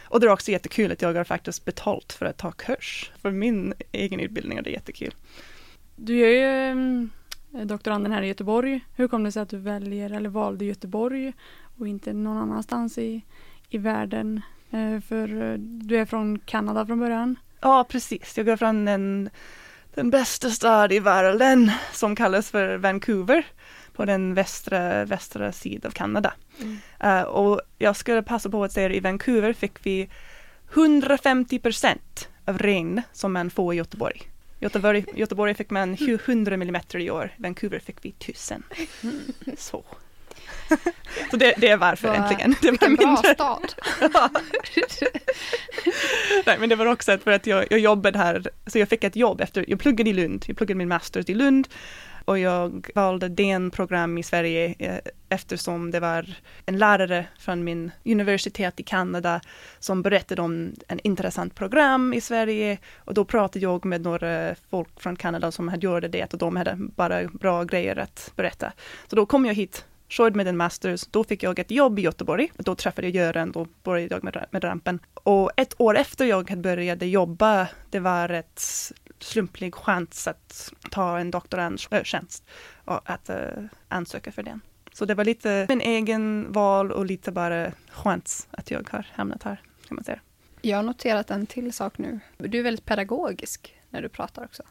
Och 0.05 0.19
det 0.19 0.25
är 0.27 0.31
också 0.31 0.51
jättekul 0.51 0.91
att 0.91 1.01
jag 1.01 1.13
har 1.13 1.23
faktiskt 1.23 1.65
betalt 1.65 2.13
för 2.13 2.25
att 2.25 2.37
ta 2.37 2.51
kurs. 2.51 3.11
För 3.21 3.31
min 3.31 3.73
egen 3.91 4.19
utbildning 4.19 4.57
är 4.57 4.61
det 4.61 4.69
jättekul. 4.69 5.13
Du 5.95 6.19
är 6.19 6.29
ju 6.29 6.71
mm, 6.71 7.09
doktoranden 7.65 8.11
här 8.11 8.21
i 8.21 8.27
Göteborg. 8.27 8.85
Hur 8.95 9.07
kom 9.07 9.23
det 9.23 9.31
sig 9.31 9.41
att 9.41 9.49
du 9.49 9.57
väljer 9.57 10.09
eller 10.09 10.29
valde 10.29 10.65
Göteborg 10.65 11.33
och 11.77 11.87
inte 11.87 12.13
någon 12.13 12.37
annanstans 12.37 12.97
i, 12.97 13.21
i 13.69 13.77
världen? 13.77 14.41
Eh, 14.71 14.99
För 14.99 15.51
eh, 15.51 15.57
du 15.57 15.97
är 15.97 16.05
från 16.05 16.39
Kanada 16.39 16.85
från 16.85 16.99
början. 16.99 17.35
Ja, 17.61 17.85
precis. 17.89 18.37
Jag 18.37 18.45
går 18.45 18.57
från 18.57 18.85
den, 18.85 19.29
den 19.93 20.09
bästa 20.09 20.49
stad 20.49 20.91
i 20.91 20.99
världen 20.99 21.71
som 21.93 22.15
kallas 22.15 22.51
för 22.51 22.77
Vancouver 22.77 23.45
på 23.93 24.05
den 24.05 24.33
västra, 24.33 25.05
västra 25.05 25.51
sidan 25.51 25.89
av 25.89 25.91
Kanada. 25.91 26.33
Mm. 26.61 26.77
Eh, 26.99 27.23
och 27.23 27.61
jag 27.77 27.95
skulle 27.95 28.23
passa 28.23 28.49
på 28.49 28.63
att 28.63 28.71
säga 28.71 28.89
att 28.89 28.95
i 28.95 28.99
Vancouver 28.99 29.53
fick 29.53 29.85
vi 29.85 30.09
150 30.73 31.59
procent 31.59 32.29
av 32.45 32.57
regn 32.57 33.01
som 33.11 33.33
man 33.33 33.49
får 33.49 33.73
i 33.73 33.77
Göteborg. 33.77 34.21
Göteborg, 34.63 35.05
Göteborg 35.15 35.53
fick 35.53 35.69
man 35.69 35.93
100 36.25 36.57
millimeter 36.57 36.99
i 36.99 37.11
år, 37.11 37.29
Vancouver 37.37 37.79
fick 37.79 37.95
vi 38.01 38.09
1000. 38.09 38.63
Så. 39.57 39.85
Så 41.31 41.37
det, 41.37 41.53
det 41.57 41.67
är 41.67 41.77
varför 41.77 42.07
Vad- 42.07 42.17
äntligen. 42.17 42.55
Det 42.61 42.71
var 42.71 42.71
Vilken 42.71 42.95
bra 42.95 43.07
mindre. 43.07 43.33
stad. 43.33 43.73
Nej, 46.45 46.57
men 46.59 46.69
det 46.69 46.75
var 46.75 46.85
också 46.85 47.17
för 47.17 47.31
att 47.31 47.47
jag, 47.47 47.65
jag 47.69 47.79
jobbade 47.79 48.17
här, 48.19 48.43
så 48.67 48.79
jag 48.79 48.89
fick 48.89 49.03
ett 49.03 49.15
jobb 49.15 49.41
efter, 49.41 49.65
jag 49.67 49.79
pluggade 49.79 50.09
i 50.09 50.13
Lund, 50.13 50.45
jag 50.47 50.57
pluggade 50.57 50.77
min 50.77 50.87
masters 50.87 51.29
i 51.29 51.33
Lund 51.33 51.67
och 52.25 52.39
jag 52.39 52.89
valde 52.95 53.29
den 53.29 53.71
program 53.71 54.17
i 54.17 54.23
Sverige 54.23 54.75
eh, 54.79 54.97
eftersom 55.29 55.91
det 55.91 55.99
var 55.99 56.35
en 56.65 56.77
lärare 56.77 57.25
från 57.39 57.63
min 57.63 57.91
universitet 58.05 58.79
i 58.79 58.83
Kanada 58.83 59.41
som 59.79 60.01
berättade 60.01 60.41
om 60.41 60.73
en 60.87 60.99
intressant 61.03 61.55
program 61.55 62.13
i 62.13 62.21
Sverige 62.21 62.77
och 62.97 63.13
då 63.13 63.25
pratade 63.25 63.59
jag 63.59 63.85
med 63.85 64.01
några 64.01 64.55
folk 64.69 65.01
från 65.01 65.15
Kanada 65.15 65.51
som 65.51 65.67
hade 65.67 65.85
gjort 65.85 66.11
det 66.11 66.33
och 66.33 66.39
de 66.39 66.55
hade 66.55 66.75
bara 66.77 67.23
bra 67.27 67.63
grejer 67.63 67.95
att 67.95 68.31
berätta. 68.35 68.73
Så 69.07 69.15
då 69.15 69.25
kom 69.25 69.45
jag 69.45 69.53
hit 69.53 69.85
körde 70.13 70.37
med 70.37 70.47
en 70.47 70.57
masters, 70.57 71.07
då 71.11 71.23
fick 71.23 71.43
jag 71.43 71.59
ett 71.59 71.71
jobb 71.71 71.99
i 71.99 72.01
Göteborg. 72.01 72.51
Då 72.57 72.75
träffade 72.75 73.07
jag 73.07 73.15
Göran, 73.15 73.51
då 73.51 73.67
började 73.83 74.15
jag 74.15 74.23
med, 74.23 74.45
med 74.51 74.63
rampen. 74.63 74.99
Och 75.13 75.51
ett 75.55 75.73
år 75.77 75.97
efter 75.97 76.25
jag 76.25 76.49
hade 76.49 76.61
börjat 76.61 77.01
jobba, 77.01 77.67
det 77.89 77.99
var 77.99 78.29
ett 78.29 78.61
slumplig 79.23 79.75
chans 79.75 80.27
att 80.27 80.73
ta 80.91 81.19
en 81.19 81.31
doktorandtjänst 81.31 82.45
och 82.85 83.09
att 83.09 83.29
uh, 83.29 83.35
ansöka 83.87 84.31
för 84.31 84.43
den. 84.43 84.61
Så 84.93 85.05
det 85.05 85.15
var 85.15 85.25
lite 85.25 85.65
min 85.69 85.81
egen 85.81 86.51
val 86.51 86.91
och 86.91 87.05
lite 87.05 87.31
bara 87.31 87.71
chans 87.91 88.47
att 88.51 88.71
jag 88.71 88.89
har 88.91 89.07
hamnat 89.13 89.43
här, 89.43 89.61
kan 89.87 89.95
man 89.95 90.03
säga. 90.03 90.19
Jag 90.61 90.77
har 90.77 90.83
noterat 90.83 91.31
en 91.31 91.45
till 91.45 91.73
sak 91.73 91.97
nu. 91.97 92.19
Du 92.37 92.59
är 92.59 92.63
väldigt 92.63 92.85
pedagogisk 92.85 93.75
när 93.89 94.01
du 94.01 94.09
pratar 94.09 94.45
också. 94.45 94.63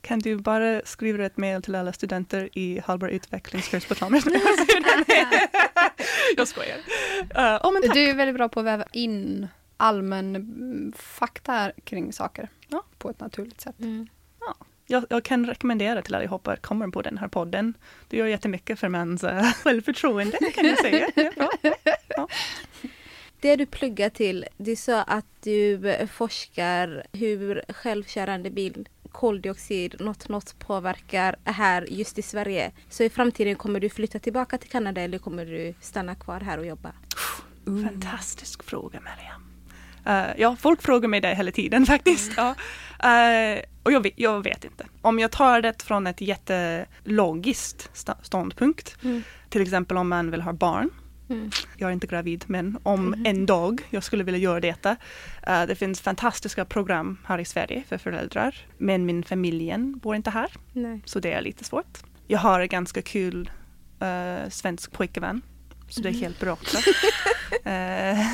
Kan 0.00 0.18
du 0.18 0.36
bara 0.36 0.82
skriva 0.84 1.26
ett 1.26 1.36
mejl 1.36 1.62
till 1.62 1.74
alla 1.74 1.92
studenter 1.92 2.48
i 2.52 2.80
hållbar 2.86 3.08
Chalmers? 3.94 4.24
jag 6.36 6.48
skojar. 6.48 6.76
Uh, 6.76 7.66
oh, 7.66 7.72
men 7.72 7.82
tack. 7.82 7.94
Du 7.94 8.10
är 8.10 8.14
väldigt 8.14 8.36
bra 8.36 8.48
på 8.48 8.60
att 8.60 8.66
väva 8.66 8.84
in 8.92 9.48
allmän 9.76 10.36
mm, 10.36 10.92
fakta 10.96 11.72
kring 11.84 12.12
saker 12.12 12.48
Ja. 12.70 12.84
på 12.98 13.10
ett 13.10 13.20
naturligt 13.20 13.60
sätt. 13.60 13.80
Mm. 13.80 14.08
Jag, 14.86 15.04
jag 15.10 15.24
kan 15.24 15.46
rekommendera 15.46 16.02
till 16.02 16.14
allihopa 16.14 16.52
att 16.52 16.62
komma 16.62 16.90
på 16.90 17.02
den 17.02 17.18
här 17.18 17.28
podden. 17.28 17.74
Det 18.08 18.16
gör 18.16 18.26
jättemycket 18.26 18.78
för 18.78 18.88
mans 18.88 19.24
uh, 19.24 19.52
självförtroende 19.64 20.36
kan 20.54 20.66
jag 20.66 20.78
säga. 20.78 21.08
Det 21.14 21.26
är 21.26 21.34
bra. 22.16 22.28
Det 23.40 23.56
du 23.56 23.66
pluggar 23.66 24.10
till, 24.10 24.46
du 24.56 24.76
sa 24.76 25.02
att 25.02 25.26
du 25.42 25.90
eh, 25.90 26.06
forskar 26.06 27.06
hur 27.12 27.62
självkörande 27.68 28.50
bil 28.50 28.88
koldioxid 29.12 29.96
något, 30.00 30.28
något 30.28 30.58
påverkar 30.58 31.36
här 31.44 31.86
just 31.90 32.18
i 32.18 32.22
Sverige. 32.22 32.72
Så 32.88 33.02
i 33.02 33.10
framtiden 33.10 33.56
kommer 33.56 33.80
du 33.80 33.88
flytta 33.88 34.18
tillbaka 34.18 34.58
till 34.58 34.70
Kanada 34.70 35.00
eller 35.00 35.18
kommer 35.18 35.46
du 35.46 35.74
stanna 35.80 36.14
kvar 36.14 36.40
här 36.40 36.58
och 36.58 36.66
jobba? 36.66 36.92
Fantastisk 37.64 38.62
fråga 38.62 39.00
Mariam. 39.00 39.49
Uh, 40.06 40.40
ja, 40.40 40.56
folk 40.60 40.82
frågar 40.82 41.08
mig 41.08 41.20
det 41.20 41.34
hela 41.34 41.50
tiden 41.50 41.86
faktiskt. 41.94 42.32
Ja. 42.36 42.48
Uh, 43.04 43.60
och 43.82 43.92
jag 43.92 44.00
vet, 44.00 44.12
jag 44.16 44.42
vet 44.44 44.64
inte. 44.64 44.86
Om 45.02 45.18
jag 45.18 45.30
tar 45.30 45.62
det 45.62 45.82
från 45.82 46.06
ett 46.06 46.20
jättelogiskt 46.20 47.90
ståndpunkt, 48.22 48.96
Mm. 49.04 49.22
till 49.48 49.62
exempel 49.62 49.96
om 49.96 50.08
man 50.08 50.30
vill 50.30 50.40
ha 50.42 50.52
barn. 50.52 50.90
Mm. 51.30 51.50
Jag 51.76 51.88
är 51.88 51.92
inte 51.92 52.06
gravid, 52.06 52.44
men 52.46 52.78
om 52.82 53.24
en 53.26 53.46
dag 53.46 53.82
jag 53.90 54.04
skulle 54.04 54.24
vilja 54.24 54.40
göra 54.40 54.60
detta. 54.60 54.90
Uh, 55.48 55.66
det 55.66 55.74
finns 55.74 56.00
fantastiska 56.00 56.64
program 56.64 57.18
här 57.24 57.38
i 57.38 57.44
Sverige 57.44 57.82
för 57.88 57.98
föräldrar, 57.98 58.54
men 58.78 59.06
min 59.06 59.22
familjen 59.22 59.98
bor 59.98 60.16
inte 60.16 60.30
här. 60.30 60.50
Nej. 60.72 61.00
Så 61.04 61.20
det 61.20 61.32
är 61.32 61.40
lite 61.42 61.64
svårt. 61.64 61.98
Jag 62.26 62.38
har 62.38 62.60
en 62.60 62.68
ganska 62.68 63.02
kul 63.02 63.50
svensk 64.48 64.92
pojkvän. 64.92 65.42
Så 65.90 66.00
det 66.00 66.08
är 66.08 66.12
helt 66.12 66.40
bra 66.40 66.52
också. 66.52 66.78
Eh, 67.64 68.18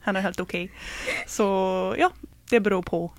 han 0.00 0.16
är 0.16 0.20
helt 0.20 0.40
okej. 0.40 0.72
Så 1.26 1.44
ja, 1.98 2.12
det 2.50 2.60
beror 2.60 2.82
på. 2.82 3.12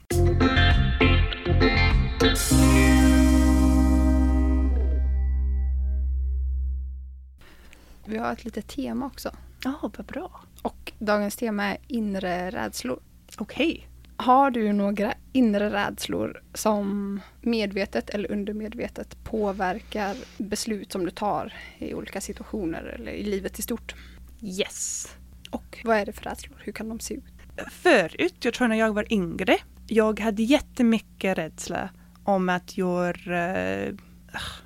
Vi 8.06 8.18
har 8.18 8.34
ett 8.34 8.46
litet 8.46 8.68
tema 8.68 9.06
också. 9.06 9.32
Ja, 9.64 9.74
vad 9.98 10.06
bra. 10.06 10.42
Och 10.62 10.92
dagens 11.00 11.36
tema 11.36 11.64
är 11.64 11.78
inre 11.88 12.52
rädslor. 12.52 13.00
Okej. 13.38 13.89
Har 14.22 14.52
du 14.52 14.74
några 14.74 15.14
inre 15.34 15.70
rädslor 15.70 16.42
som 16.54 17.20
medvetet 17.42 18.10
eller 18.10 18.32
undermedvetet 18.32 19.24
påverkar 19.24 20.16
beslut 20.38 20.92
som 20.92 21.06
du 21.06 21.12
tar 21.12 21.54
i 21.78 21.94
olika 21.94 22.22
situationer 22.22 22.84
eller 22.84 23.12
i 23.12 23.24
livet 23.24 23.60
i 23.60 23.62
stort? 23.62 23.96
Yes. 24.42 25.08
Och 25.52 25.80
vad 25.84 25.98
är 25.98 26.06
det 26.06 26.12
för 26.14 26.24
rädslor? 26.24 26.58
Hur 26.64 26.72
kan 26.72 26.90
de 26.90 27.00
se 27.00 27.14
ut? 27.14 27.24
Förut, 27.72 28.36
jag 28.46 28.54
tror 28.54 28.68
när 28.68 28.76
jag 28.76 28.94
var 28.94 29.14
yngre, 29.14 29.58
jag 29.88 30.20
hade 30.20 30.44
jättemycket 30.44 31.38
rädsla 31.38 31.90
om 32.24 32.50
att 32.50 32.78
göra, 32.78 33.58
eh, 33.58 33.94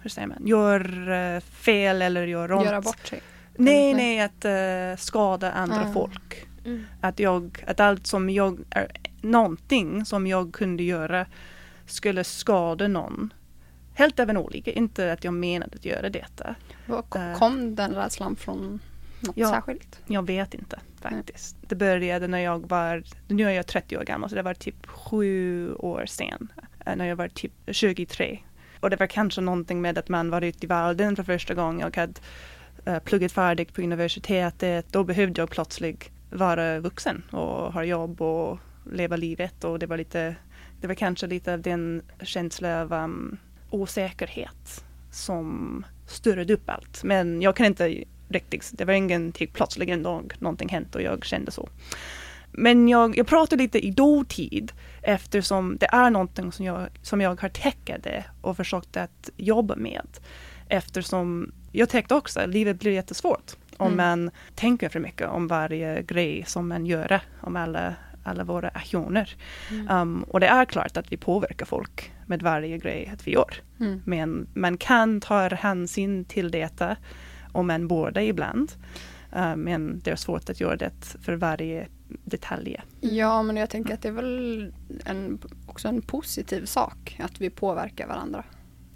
hur 0.01 0.10
säger 0.10 0.27
man, 0.27 0.48
gör 0.48 1.12
eh, 1.12 1.39
fel 1.39 2.01
eller 2.01 2.27
göra 2.27 2.57
ont. 2.57 2.65
Göra 2.65 2.81
bort 2.81 3.07
sig? 3.07 3.22
Nej, 3.57 3.93
Nej. 3.93 4.15
nej, 4.15 4.19
att 4.22 4.45
eh, 4.45 5.01
skada 5.03 5.51
andra 5.51 5.81
Ah. 5.89 5.93
folk. 5.93 6.48
Mm. 6.65 6.86
Att, 7.01 7.20
jag, 7.20 7.63
att 7.67 7.79
allt 7.79 8.08
som 8.08 8.29
jag, 8.29 8.60
någonting 9.22 10.05
som 10.05 10.27
jag 10.27 10.53
kunde 10.53 10.84
göra 10.84 11.25
skulle 11.86 12.24
skada 12.24 12.88
någon. 12.88 13.34
Helt 13.96 14.20
även 14.20 14.38
olika, 14.38 14.72
inte 14.72 15.12
att 15.13 15.24
jag 15.24 15.34
menade 15.34 15.75
att 15.75 15.86
göra 15.86 16.10
detta. 16.10 16.55
Vad 16.86 17.03
Eh. 17.15 17.38
kom 17.39 17.75
den 17.75 17.91
rädslan 17.96 18.36
från 18.36 18.79
något 19.20 19.38
Ja. 19.38 19.50
särskilt? 19.50 20.00
Jag 20.08 20.27
vet 20.27 20.53
inte 20.53 20.79
faktiskt. 21.01 21.55
Det 21.67 21.75
började 21.75 22.27
när 22.27 22.39
jag 22.39 22.70
var, 22.70 23.03
nu 23.27 23.43
är 23.43 23.50
jag 23.51 23.67
30 23.67 23.98
år 23.98 24.03
gammal, 24.03 24.29
så 24.29 24.36
det 24.36 24.41
var 24.41 24.53
typ 24.53 24.86
sju 24.88 25.74
år 25.74 26.05
sen. 26.08 26.51
eh, 26.86 26.96
När 26.96 27.05
jag 27.05 27.15
var 27.15 27.27
typ 27.27 27.51
23. 27.67 28.39
Och 28.79 28.89
det 28.89 28.96
var 28.96 29.08
kanske 29.08 29.41
någonting 29.41 29.82
med 29.82 29.98
att 29.98 30.10
man 30.10 30.29
var 30.29 30.41
ute 30.41 30.65
i 30.65 30.67
världen 30.67 31.15
för 31.15 31.24
första 31.24 31.53
gången. 31.53 31.79
Jag 31.79 31.98
hade 32.01 32.13
uh, 32.88 33.00
pluggat 33.00 33.32
färdigt 33.32 33.74
på 33.74 33.82
universitetet. 33.82 34.86
Då 34.91 35.03
behövde 35.03 35.41
jag 35.41 35.50
plötsligt 35.50 36.10
vara 36.33 36.79
vuxen 36.79 37.23
och 37.31 37.73
ha 37.73 37.83
jobb 37.83 38.21
och 38.21 38.59
leva 38.91 39.15
livet. 39.15 39.63
Och 39.63 39.79
det 39.79 39.85
var 39.85 39.97
lite, 39.97 40.35
det 40.81 40.87
var 40.87 40.95
kanske 40.95 41.27
lite 41.27 41.53
av 41.53 41.61
den 41.61 42.01
känsla 42.21 42.81
av 42.81 42.93
um, 42.93 43.37
osäkerhet 43.69 44.83
som 45.11 45.85
styrde 46.07 46.53
upp 46.53 46.69
allt. 46.69 47.03
Men 47.03 47.41
jag 47.41 47.55
kan 47.55 47.65
inte 47.65 48.03
riktigt, 48.29 48.71
det 48.73 48.85
var 48.85 48.93
ingen 48.93 49.31
typ 49.31 49.53
plötsligt 49.53 49.89
en 49.89 50.03
dag 50.03 50.33
någonting 50.39 50.69
hänt 50.69 50.95
och 50.95 51.01
jag 51.01 51.25
kände 51.25 51.51
så. 51.51 51.69
men 52.51 52.87
jag, 52.87 53.17
jag 53.17 53.27
pratar 53.27 53.57
lite 53.57 53.85
i 53.85 53.91
dåtid 53.91 54.71
eftersom 55.01 55.77
det 55.79 55.85
är 55.85 56.09
någonting 56.09 56.51
som 56.51 56.65
jag, 56.65 56.87
som 57.01 57.21
jag 57.21 57.41
har 57.41 57.49
täckade 57.49 58.25
och 58.41 58.57
försökt 58.57 58.97
att 58.97 59.29
jobba 59.37 59.75
med. 59.75 60.07
Eftersom 60.69 61.51
jag 61.71 61.89
tänkte 61.89 62.15
också 62.15 62.39
att 62.39 62.49
livet 62.49 62.79
blir 62.79 62.91
jättesvårt 62.91 63.55
om 63.83 63.93
Mm. 63.93 63.97
man 63.97 64.31
tänker 64.55 64.89
för 64.89 64.99
mycket 64.99 65.27
om 65.27 65.47
varje 65.47 66.01
grej 66.01 66.43
som 66.47 66.67
man 66.67 66.85
gör, 66.85 67.19
om 67.41 67.55
alla, 67.55 67.95
alla 68.23 68.43
våra 68.43 68.69
aktioner. 68.69 69.35
Um, 69.89 70.23
och 70.23 70.39
det 70.39 70.47
är 70.47 70.65
klart 70.65 70.97
att 70.97 71.11
vi 71.11 71.17
påverkar 71.17 71.65
folk 71.65 72.11
med 72.25 72.41
varje 72.41 72.77
grej 72.77 73.11
att 73.13 73.27
vi 73.27 73.31
gör. 73.31 73.53
Mm. 73.79 74.01
Men 74.05 74.47
man 74.53 74.77
kan 74.77 75.21
ta 75.21 75.47
hänsyn 75.47 76.25
till 76.25 76.51
detta 76.51 76.95
om 77.51 77.67
man 77.67 77.87
borde 77.87 78.23
ibland. 78.23 78.71
Uh, 79.35 79.55
men 79.55 79.99
det 80.03 80.11
är 80.11 80.15
svårt 80.15 80.49
att 80.49 80.59
göra 80.61 80.75
det 80.75 81.15
för 81.21 81.33
varje 81.33 81.87
detalj. 82.23 82.77
Ja, 83.01 83.43
men 83.43 83.57
jag 83.57 83.69
tänker 83.69 83.93
att 83.93 84.01
det 84.01 84.07
är 84.07 84.11
väl 84.13 84.73
en, 85.05 85.39
också 85.67 85.87
en 85.87 86.01
positiv 86.01 86.65
sak 86.65 87.19
att 87.23 87.41
vi 87.41 87.49
påverkar 87.49 88.07
varandra. 88.07 88.43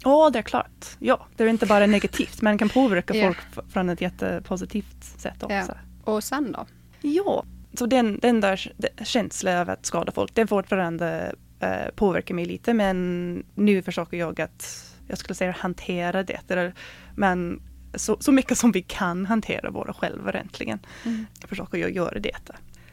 Ja, 0.04 0.30
det 0.30 0.38
är 0.38 0.42
klart. 0.42 0.86
Ja, 0.98 1.26
det 1.36 1.44
är 1.44 1.48
inte 1.48 1.66
bara 1.66 1.86
negativt. 1.86 2.42
Man 2.42 2.58
kan 2.58 2.68
påverka 2.68 3.14
Ja. 3.14 3.26
folk 3.26 3.70
från 3.72 3.88
ett 3.90 4.00
jättepositivt 4.00 5.04
sätt 5.04 5.42
också. 5.42 5.54
Ja. 5.54 5.74
Och 6.12 6.24
sen 6.24 6.52
då? 6.52 6.66
Ja, 7.00 7.44
så 7.74 7.86
den, 7.86 8.18
den 8.22 8.40
där 8.40 8.72
känslan 9.04 9.56
av 9.56 9.70
att 9.70 9.86
skada 9.86 10.12
folk, 10.12 10.34
den 10.34 10.48
fortfarande 10.48 11.34
eh, 11.60 11.94
påverkar 11.96 12.34
mig 12.34 12.44
lite. 12.44 12.74
Men 12.74 13.44
nu 13.54 13.82
försöker 13.82 14.16
jag 14.16 14.40
att, 14.40 14.84
jag 15.08 15.18
skulle 15.18 15.34
säga 15.34 15.52
hantera 15.58 16.22
det. 16.22 16.50
Eller, 16.50 16.74
men 17.16 17.62
så, 17.94 18.16
så 18.20 18.32
mycket 18.32 18.58
som 18.58 18.72
vi 18.72 18.82
kan 18.82 19.26
hantera 19.26 19.70
våra 19.70 19.94
själva 19.94 20.30
egentligen. 20.32 20.78
Mm. 21.04 21.26
Försöker 21.48 21.78
jag 21.78 21.90
göra 21.90 22.18
det. 22.18 22.36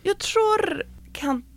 Jag 0.03 0.17
tror 0.17 0.83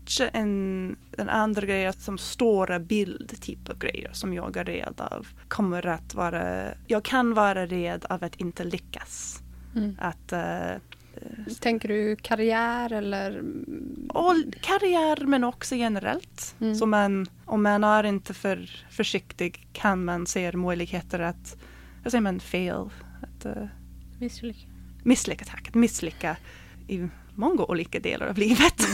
kanske 0.09 0.39
en, 0.39 0.97
en 1.19 1.29
andra 1.29 1.67
grejer 1.67 1.93
som 1.93 2.19
stora 2.19 2.79
bild 2.79 3.41
typ 3.41 3.69
av 3.69 3.79
grejer 3.79 4.11
som 4.13 4.35
jag 4.35 4.57
är 4.57 4.65
rädd 4.65 5.01
av 5.01 5.27
kommer 5.49 5.87
att 5.87 6.15
vara, 6.15 6.69
jag 6.87 7.05
kan 7.05 7.35
vara 7.35 7.67
rädd 7.67 8.05
av 8.09 8.25
att 8.25 8.37
inte 8.37 8.65
lyckas. 8.65 9.43
Mm. 9.77 9.97
Att 10.01 10.33
eh, 10.33 10.81
Tänker 11.61 11.89
du 11.89 12.17
karriär 12.17 12.93
eller? 12.93 13.43
Och 14.09 14.35
karriär 14.61 15.27
men 15.27 15.45
också 15.45 15.75
generellt. 15.75 16.55
Mm. 16.61 16.75
Så 16.75 16.87
man, 16.87 17.27
om 17.45 17.63
man 17.63 17.85
är 17.85 18.05
inte 18.05 18.35
för 18.35 18.85
försiktig 18.91 19.67
kan 19.73 20.05
man 20.05 20.27
se 20.27 20.53
möjligheter 20.53 21.19
att, 21.19 21.57
vad 22.03 22.11
säger 22.11 22.23
man, 22.23 22.41
fail, 22.41 22.91
att 23.23 23.47
uh, 23.47 23.67
Misslyckas. 24.19 24.67
misslycka, 25.03 25.45
tack, 25.45 25.75
misslycka 25.75 26.37
i 26.89 27.09
många 27.39 27.65
olika 27.65 28.01
delar 28.01 28.27
av 28.27 28.39
livet. 28.39 28.87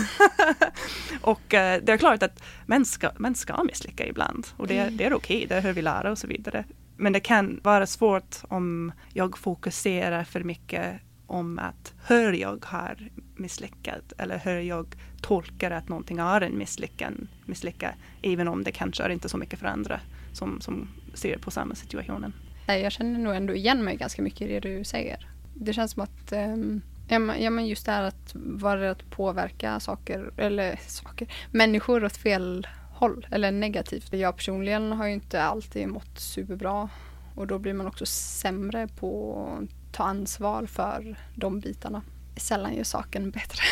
och 1.20 1.54
eh, 1.54 1.82
det 1.82 1.92
är 1.92 1.96
klart 1.96 2.22
att 2.22 2.42
man 2.66 2.84
ska, 2.84 3.10
man 3.18 3.34
ska 3.34 3.64
misslycka 3.64 4.06
ibland 4.06 4.46
och 4.56 4.66
det, 4.66 4.88
det 4.88 5.04
är 5.04 5.14
okej, 5.14 5.46
det 5.48 5.54
är 5.54 5.60
hur 5.62 5.72
vi 5.72 5.82
lär 5.82 6.06
och 6.06 6.18
så 6.18 6.26
vidare. 6.26 6.64
Men 6.96 7.12
det 7.12 7.20
kan 7.20 7.60
vara 7.62 7.86
svårt 7.86 8.36
om 8.48 8.92
jag 9.12 9.38
fokuserar 9.38 10.24
för 10.24 10.40
mycket 10.40 11.00
om 11.26 11.58
att 11.58 11.94
hur 12.08 12.32
jag 12.32 12.64
har 12.64 13.10
misslyckat 13.36 14.12
eller 14.18 14.38
hur 14.38 14.60
jag 14.60 14.86
tolkar 15.20 15.70
att 15.70 15.88
någonting 15.88 16.18
är 16.18 16.40
en 16.40 16.58
misslyckan, 16.58 17.28
misslycka, 17.44 17.94
även 18.22 18.48
om 18.48 18.64
det 18.64 18.72
kanske 18.72 19.02
är 19.02 19.08
inte 19.08 19.28
så 19.28 19.36
mycket 19.36 19.58
för 19.58 19.66
andra 19.66 20.00
som, 20.32 20.60
som 20.60 20.88
ser 21.14 21.38
på 21.38 21.50
samma 21.50 21.74
situationen. 21.74 22.32
Jag 22.66 22.92
känner 22.92 23.18
nog 23.18 23.34
ändå 23.34 23.54
igen 23.54 23.84
mig 23.84 23.96
ganska 23.96 24.22
mycket 24.22 24.40
i 24.40 24.52
det 24.52 24.60
du 24.60 24.84
säger. 24.84 25.28
Det 25.54 25.72
känns 25.72 25.92
som 25.92 26.02
att 26.02 26.32
ehm, 26.32 26.82
ja, 27.08 27.18
men, 27.18 27.42
ja, 27.42 27.50
men 27.50 27.66
just 27.66 27.86
det 27.86 27.92
här 27.92 28.02
att 28.02 28.32
vara 28.34 28.80
rädd 28.80 28.90
att 28.90 29.10
påverka 29.10 29.80
saker, 29.80 30.30
eller 30.36 30.80
saker, 30.86 31.28
människor 31.50 32.04
åt 32.04 32.16
fel 32.16 32.66
håll 32.94 33.26
eller 33.30 33.52
negativt. 33.52 34.12
Jag 34.12 34.36
personligen 34.36 34.92
har 34.92 35.06
ju 35.06 35.12
inte 35.12 35.42
alltid 35.42 35.88
mått 35.88 36.18
superbra 36.18 36.88
och 37.34 37.46
då 37.46 37.58
blir 37.58 37.74
man 37.74 37.86
också 37.86 38.06
sämre 38.06 38.88
på 38.88 39.38
att 39.62 39.94
ta 39.94 40.04
ansvar 40.04 40.66
för 40.66 41.16
de 41.34 41.60
bitarna. 41.60 42.02
Sällan 42.36 42.74
gör 42.74 42.84
saken 42.84 43.30
bättre. 43.30 43.62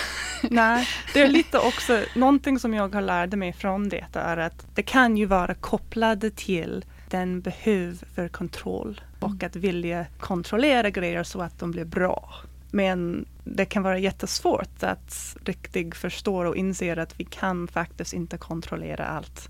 Nej, 0.50 0.88
det 1.14 1.20
är 1.20 1.28
lite 1.28 1.58
också 1.58 2.04
någonting 2.16 2.58
som 2.58 2.74
jag 2.74 2.94
har 2.94 3.02
lärt 3.02 3.32
mig 3.32 3.52
från 3.52 3.88
det 3.88 4.06
är 4.12 4.36
att 4.36 4.66
det 4.74 4.82
kan 4.82 5.16
ju 5.16 5.26
vara 5.26 5.54
kopplade 5.54 6.30
till 6.30 6.84
den 7.10 7.40
behov 7.40 8.04
för 8.14 8.28
kontroll 8.28 9.00
och 9.20 9.42
att 9.42 9.56
vilja 9.56 10.06
kontrollera 10.18 10.90
grejer 10.90 11.22
så 11.22 11.40
att 11.40 11.58
de 11.58 11.70
blir 11.70 11.84
bra. 11.84 12.34
Men 12.74 13.26
det 13.44 13.64
kan 13.64 13.82
vara 13.82 13.98
jättesvårt 13.98 14.82
att 14.82 15.36
riktigt 15.44 15.94
förstå 15.94 16.48
och 16.48 16.56
inse 16.56 17.02
att 17.02 17.20
vi 17.20 17.24
kan 17.24 17.68
faktiskt 17.68 18.12
inte 18.12 18.38
kontrollera 18.38 19.06
allt, 19.06 19.48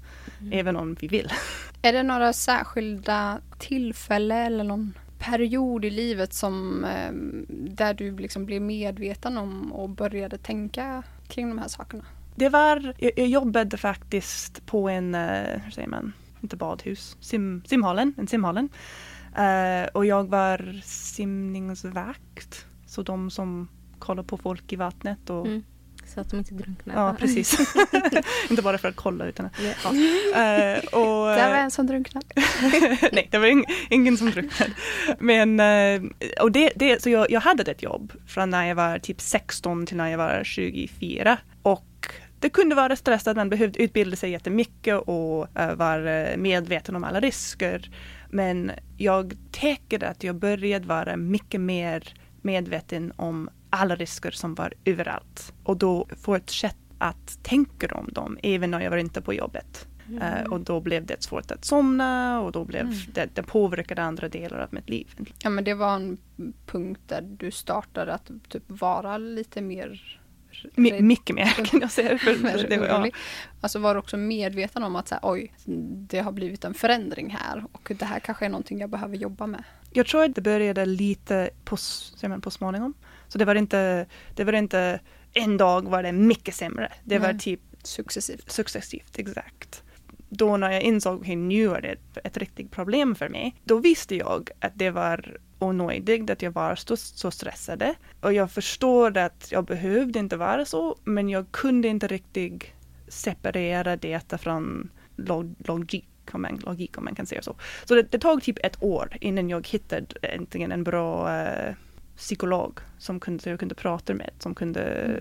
även 0.52 0.76
om 0.76 0.96
vi 1.00 1.08
vill. 1.08 1.32
Är 1.82 1.92
det 1.92 2.02
några 2.02 2.32
särskilda 2.32 3.40
tillfällen 3.58 4.38
eller 4.38 4.64
någon 4.64 4.94
period 5.18 5.84
i 5.84 5.90
livet 5.90 6.32
som 6.32 6.84
eh, 6.84 7.12
där 7.48 7.94
du 7.94 8.16
liksom 8.16 8.46
blev 8.46 8.62
medveten 8.62 9.38
om 9.38 9.72
och 9.72 9.88
började 9.88 10.38
tänka 10.38 11.02
kring 11.28 11.48
de 11.48 11.58
här 11.58 11.68
sakerna? 11.68 12.04
Det 12.36 12.48
var, 12.48 12.94
jag, 12.98 13.26
jobbade 13.28 13.76
faktiskt 13.76 14.66
på 14.66 14.88
en, 14.88 15.14
eh, 15.14 15.60
hur 15.64 15.70
säger 15.70 15.88
man, 15.88 16.12
inte 16.40 16.56
badhus, 16.56 17.16
sim, 17.20 17.62
simhallen, 17.66 18.14
en 18.18 18.26
simhallen. 18.26 18.68
Eh, 19.36 19.88
och 19.94 20.06
jag 20.06 20.28
var 20.28 20.80
simningsvakt, 20.84 22.66
så 22.92 23.02
de 23.02 23.30
som 23.30 23.68
kollar 23.98 24.22
på 24.22 24.36
folk 24.36 24.72
i 24.72 24.76
vattnet 24.76 25.30
och 25.30 25.46
Mm. 25.46 25.64
Så 26.06 26.20
att 26.20 26.30
de 26.30 26.36
inte 26.36 26.54
drunknar. 26.54 26.94
Ja, 26.94 27.16
precis. 27.18 27.58
inte 28.50 28.62
bara 28.62 28.78
för 28.78 28.88
att 28.88 28.96
kolla 28.96 29.26
utan 29.26 29.48
Ja. 29.58 29.88
Eh, 30.40 30.78
och, 30.78 31.26
Det 31.26 31.48
var 31.48 31.56
en 31.56 31.70
som 31.70 31.86
drunknade. 31.86 32.26
Nej, 33.12 33.28
det 33.30 33.38
var 33.38 33.46
ing, 33.46 33.64
ingen 33.90 34.16
som 34.16 34.30
drunknade. 34.30 34.72
Men, 35.18 35.60
eh, 35.60 36.10
och 36.40 36.52
det, 36.52 36.72
det, 36.76 37.02
så 37.02 37.10
jag, 37.10 37.30
jag 37.30 37.40
hade 37.40 37.70
ett 37.70 37.82
jobb 37.82 38.12
från 38.26 38.50
när 38.50 38.66
jag 38.66 38.74
var 38.74 38.98
typ 38.98 39.20
16 39.20 39.86
till 39.86 39.96
när 39.96 40.08
jag 40.08 40.18
var 40.18 40.44
24. 40.44 41.38
Och 41.62 42.06
det 42.38 42.48
kunde 42.48 42.74
vara 42.74 42.96
stressat, 42.96 43.36
man 43.36 43.48
behövde 43.48 43.82
utbilda 43.82 44.16
sig 44.16 44.30
jättemycket 44.30 44.98
och 44.98 45.46
uh, 45.60 45.74
vara 45.74 46.36
medveten 46.36 46.96
om 46.96 47.04
alla 47.04 47.20
risker. 47.20 47.90
Men 48.30 48.72
jag 48.98 49.34
tycker 49.52 50.04
att 50.04 50.24
jag 50.24 50.36
började 50.36 50.86
vara 50.86 51.16
mycket 51.16 51.60
mer 51.60 52.14
medveten 52.42 53.12
om 53.16 53.48
alla 53.70 53.96
risker 53.96 54.30
som 54.30 54.54
var 54.54 54.72
överallt. 54.84 55.52
Och 55.64 55.76
då 55.76 56.06
fortsätta 56.22 56.76
att 56.98 57.38
tänka 57.42 57.94
om 57.94 58.08
dem, 58.12 58.38
även 58.42 58.70
när 58.70 58.80
jag 58.80 58.90
var 58.90 58.96
inte 58.96 59.20
på 59.22 59.34
jobbet. 59.34 59.86
Eh, 60.22 60.42
och 60.52 60.60
då 60.60 60.80
blev 60.80 61.06
det 61.06 61.22
svårt 61.22 61.50
att 61.50 61.64
somna 61.64 62.40
och 62.40 62.52
då 62.52 62.64
blev 62.64 62.80
Mm. 62.82 62.94
det, 63.14 63.28
det 63.34 63.42
påverkade 63.42 64.02
andra 64.02 64.28
delar 64.28 64.58
av 64.58 64.68
mitt 64.70 64.88
liv. 64.90 65.14
Ja 65.42 65.50
men 65.50 65.64
det 65.64 65.74
var 65.74 65.94
en 65.94 66.18
punkt 66.66 67.00
där 67.06 67.22
du 67.22 67.50
startade 67.50 68.14
att 68.14 68.30
typ 68.48 68.62
vara 68.66 69.18
lite 69.18 69.60
mer 69.60 70.18
My, 70.74 71.00
mycket 71.00 71.36
mer 71.36 71.64
kan 71.66 71.80
jag 71.80 71.90
säga. 71.90 72.18
För, 72.18 72.68
det, 72.68 72.76
var- 72.78 72.86
ja. 72.86 73.06
Alltså 73.60 73.78
var 73.78 73.94
också 73.96 74.16
medveten 74.16 74.82
om 74.82 74.96
att 74.96 75.08
så 75.08 75.14
här, 75.14 75.20
oj, 75.24 75.52
det 76.08 76.18
har 76.20 76.32
blivit 76.32 76.64
en 76.64 76.74
förändring 76.74 77.30
här 77.40 77.64
och 77.72 77.92
det 77.98 78.04
här 78.04 78.20
kanske 78.20 78.44
är 78.44 78.48
någonting 78.50 78.78
jag 78.80 78.90
behöver 78.90 79.16
jobba 79.16 79.46
med. 79.46 79.64
Jag 79.92 80.06
tror 80.06 80.24
att 80.24 80.34
det 80.34 80.40
började 80.40 80.86
lite 80.86 81.50
på, 81.64 81.76
man, 82.22 82.40
på 82.40 82.50
småningom. 82.50 82.94
Så 83.28 83.38
det 83.38 83.44
var, 83.44 83.54
inte, 83.54 84.06
det 84.34 84.44
var 84.44 84.52
inte 84.52 85.00
en 85.32 85.56
dag 85.56 85.88
var 85.88 86.02
det 86.02 86.12
mycket 86.12 86.54
sämre. 86.54 86.92
Det 87.04 87.18
var 87.18 87.34
typ 87.34 87.60
Successivt. 87.82 88.50
successivt, 88.50 89.18
exakt. 89.18 89.82
Då 90.28 90.56
när 90.56 90.70
jag 90.70 90.82
insåg 90.82 91.20
att 91.20 91.38
nu 91.38 91.74
är 91.74 91.80
det 91.80 91.96
ett 92.24 92.36
riktigt 92.36 92.70
problem 92.70 93.14
för 93.14 93.28
mig, 93.28 93.56
då 93.64 93.78
visste 93.78 94.16
jag 94.16 94.50
att 94.60 94.72
det 94.74 94.90
var 94.90 95.38
onödigt, 95.58 96.30
att 96.30 96.42
jag 96.42 96.50
var 96.50 96.76
så, 96.76 96.96
så 96.96 97.30
stressad. 97.30 97.84
Och 98.20 98.32
jag 98.32 98.50
förstod 98.50 99.16
att 99.16 99.48
jag 99.52 99.64
behövde 99.64 100.18
inte 100.18 100.36
vara 100.36 100.64
så, 100.64 100.96
men 101.04 101.28
jag 101.28 101.50
kunde 101.50 101.88
inte 101.88 102.06
riktigt 102.06 102.64
separera 103.08 103.96
det 103.96 104.40
från 104.40 104.90
log, 105.16 105.54
logik, 105.58 106.08
om 106.32 106.42
man, 106.42 106.56
logik 106.56 106.98
om 106.98 107.04
man 107.04 107.14
kan 107.14 107.26
säga 107.26 107.42
så. 107.42 107.56
Så 107.84 107.94
det, 107.94 108.02
det 108.02 108.18
tog 108.18 108.42
typ 108.42 108.58
ett 108.62 108.82
år 108.82 109.16
innan 109.20 109.48
jag 109.48 109.68
hittade 109.68 110.06
äntligen 110.22 110.72
en 110.72 110.84
bra 110.84 111.36
eh, 111.36 111.74
psykolog 112.16 112.78
som 112.98 113.20
kunde, 113.20 113.50
jag 113.50 113.58
kunde 113.58 113.74
prata 113.74 114.14
med, 114.14 114.30
som 114.38 114.54
kunde 114.54 115.16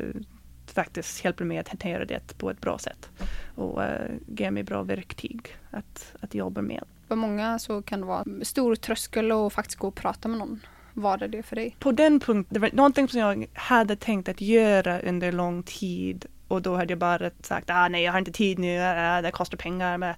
faktiskt 0.74 1.24
hjälpa 1.24 1.44
mig 1.44 1.58
att 1.58 1.68
hantera 1.68 2.06
det 2.06 2.38
på 2.38 2.50
ett 2.50 2.62
bra 2.62 2.78
sätt 2.78 3.10
och 3.56 3.82
uh, 3.82 3.88
ge 4.28 4.52
mig 4.52 4.64
bra 4.64 4.84
verktyg 4.84 5.56
att, 5.72 6.16
att 6.20 6.36
jobba 6.36 6.62
med. 6.62 6.84
För 7.08 7.16
många 7.16 7.60
så 7.60 7.82
kan 7.82 8.02
det 8.02 8.08
vara 8.08 8.26
stor 8.42 8.76
tröskel 8.76 9.32
och 9.32 9.54
faktiskt 9.54 9.80
gå 9.80 9.88
och 9.88 9.96
prata 9.96 10.28
med 10.28 10.40
någon. 10.40 10.60
Var 10.94 11.24
är 11.24 11.28
det 11.28 11.44
för 11.44 11.56
dig? 11.56 11.76
På 11.80 11.92
den 11.92 12.20
punkten, 12.20 12.54
det 12.54 12.60
var 12.60 12.70
någonting 12.74 13.08
som 13.08 13.20
jag 13.20 13.48
hade 13.54 13.96
tänkt 13.96 14.30
att 14.30 14.42
göra 14.42 15.00
under 15.00 15.32
lång 15.32 15.64
tid 15.64 16.26
och 16.52 16.62
då 16.62 16.76
hade 16.76 16.92
jag 16.92 17.00
bara 17.00 17.32
sagt 17.42 17.70
ah, 17.70 17.88
nej 17.88 18.04
jag 18.04 18.12
har 18.12 18.20
inte 18.20 18.32
tid 18.32 18.60
nu, 18.60 18.80
ah, 18.80 19.22
det 19.22 19.32
kostar 19.32 19.58
pengar. 19.58 19.98
Med. 19.98 20.16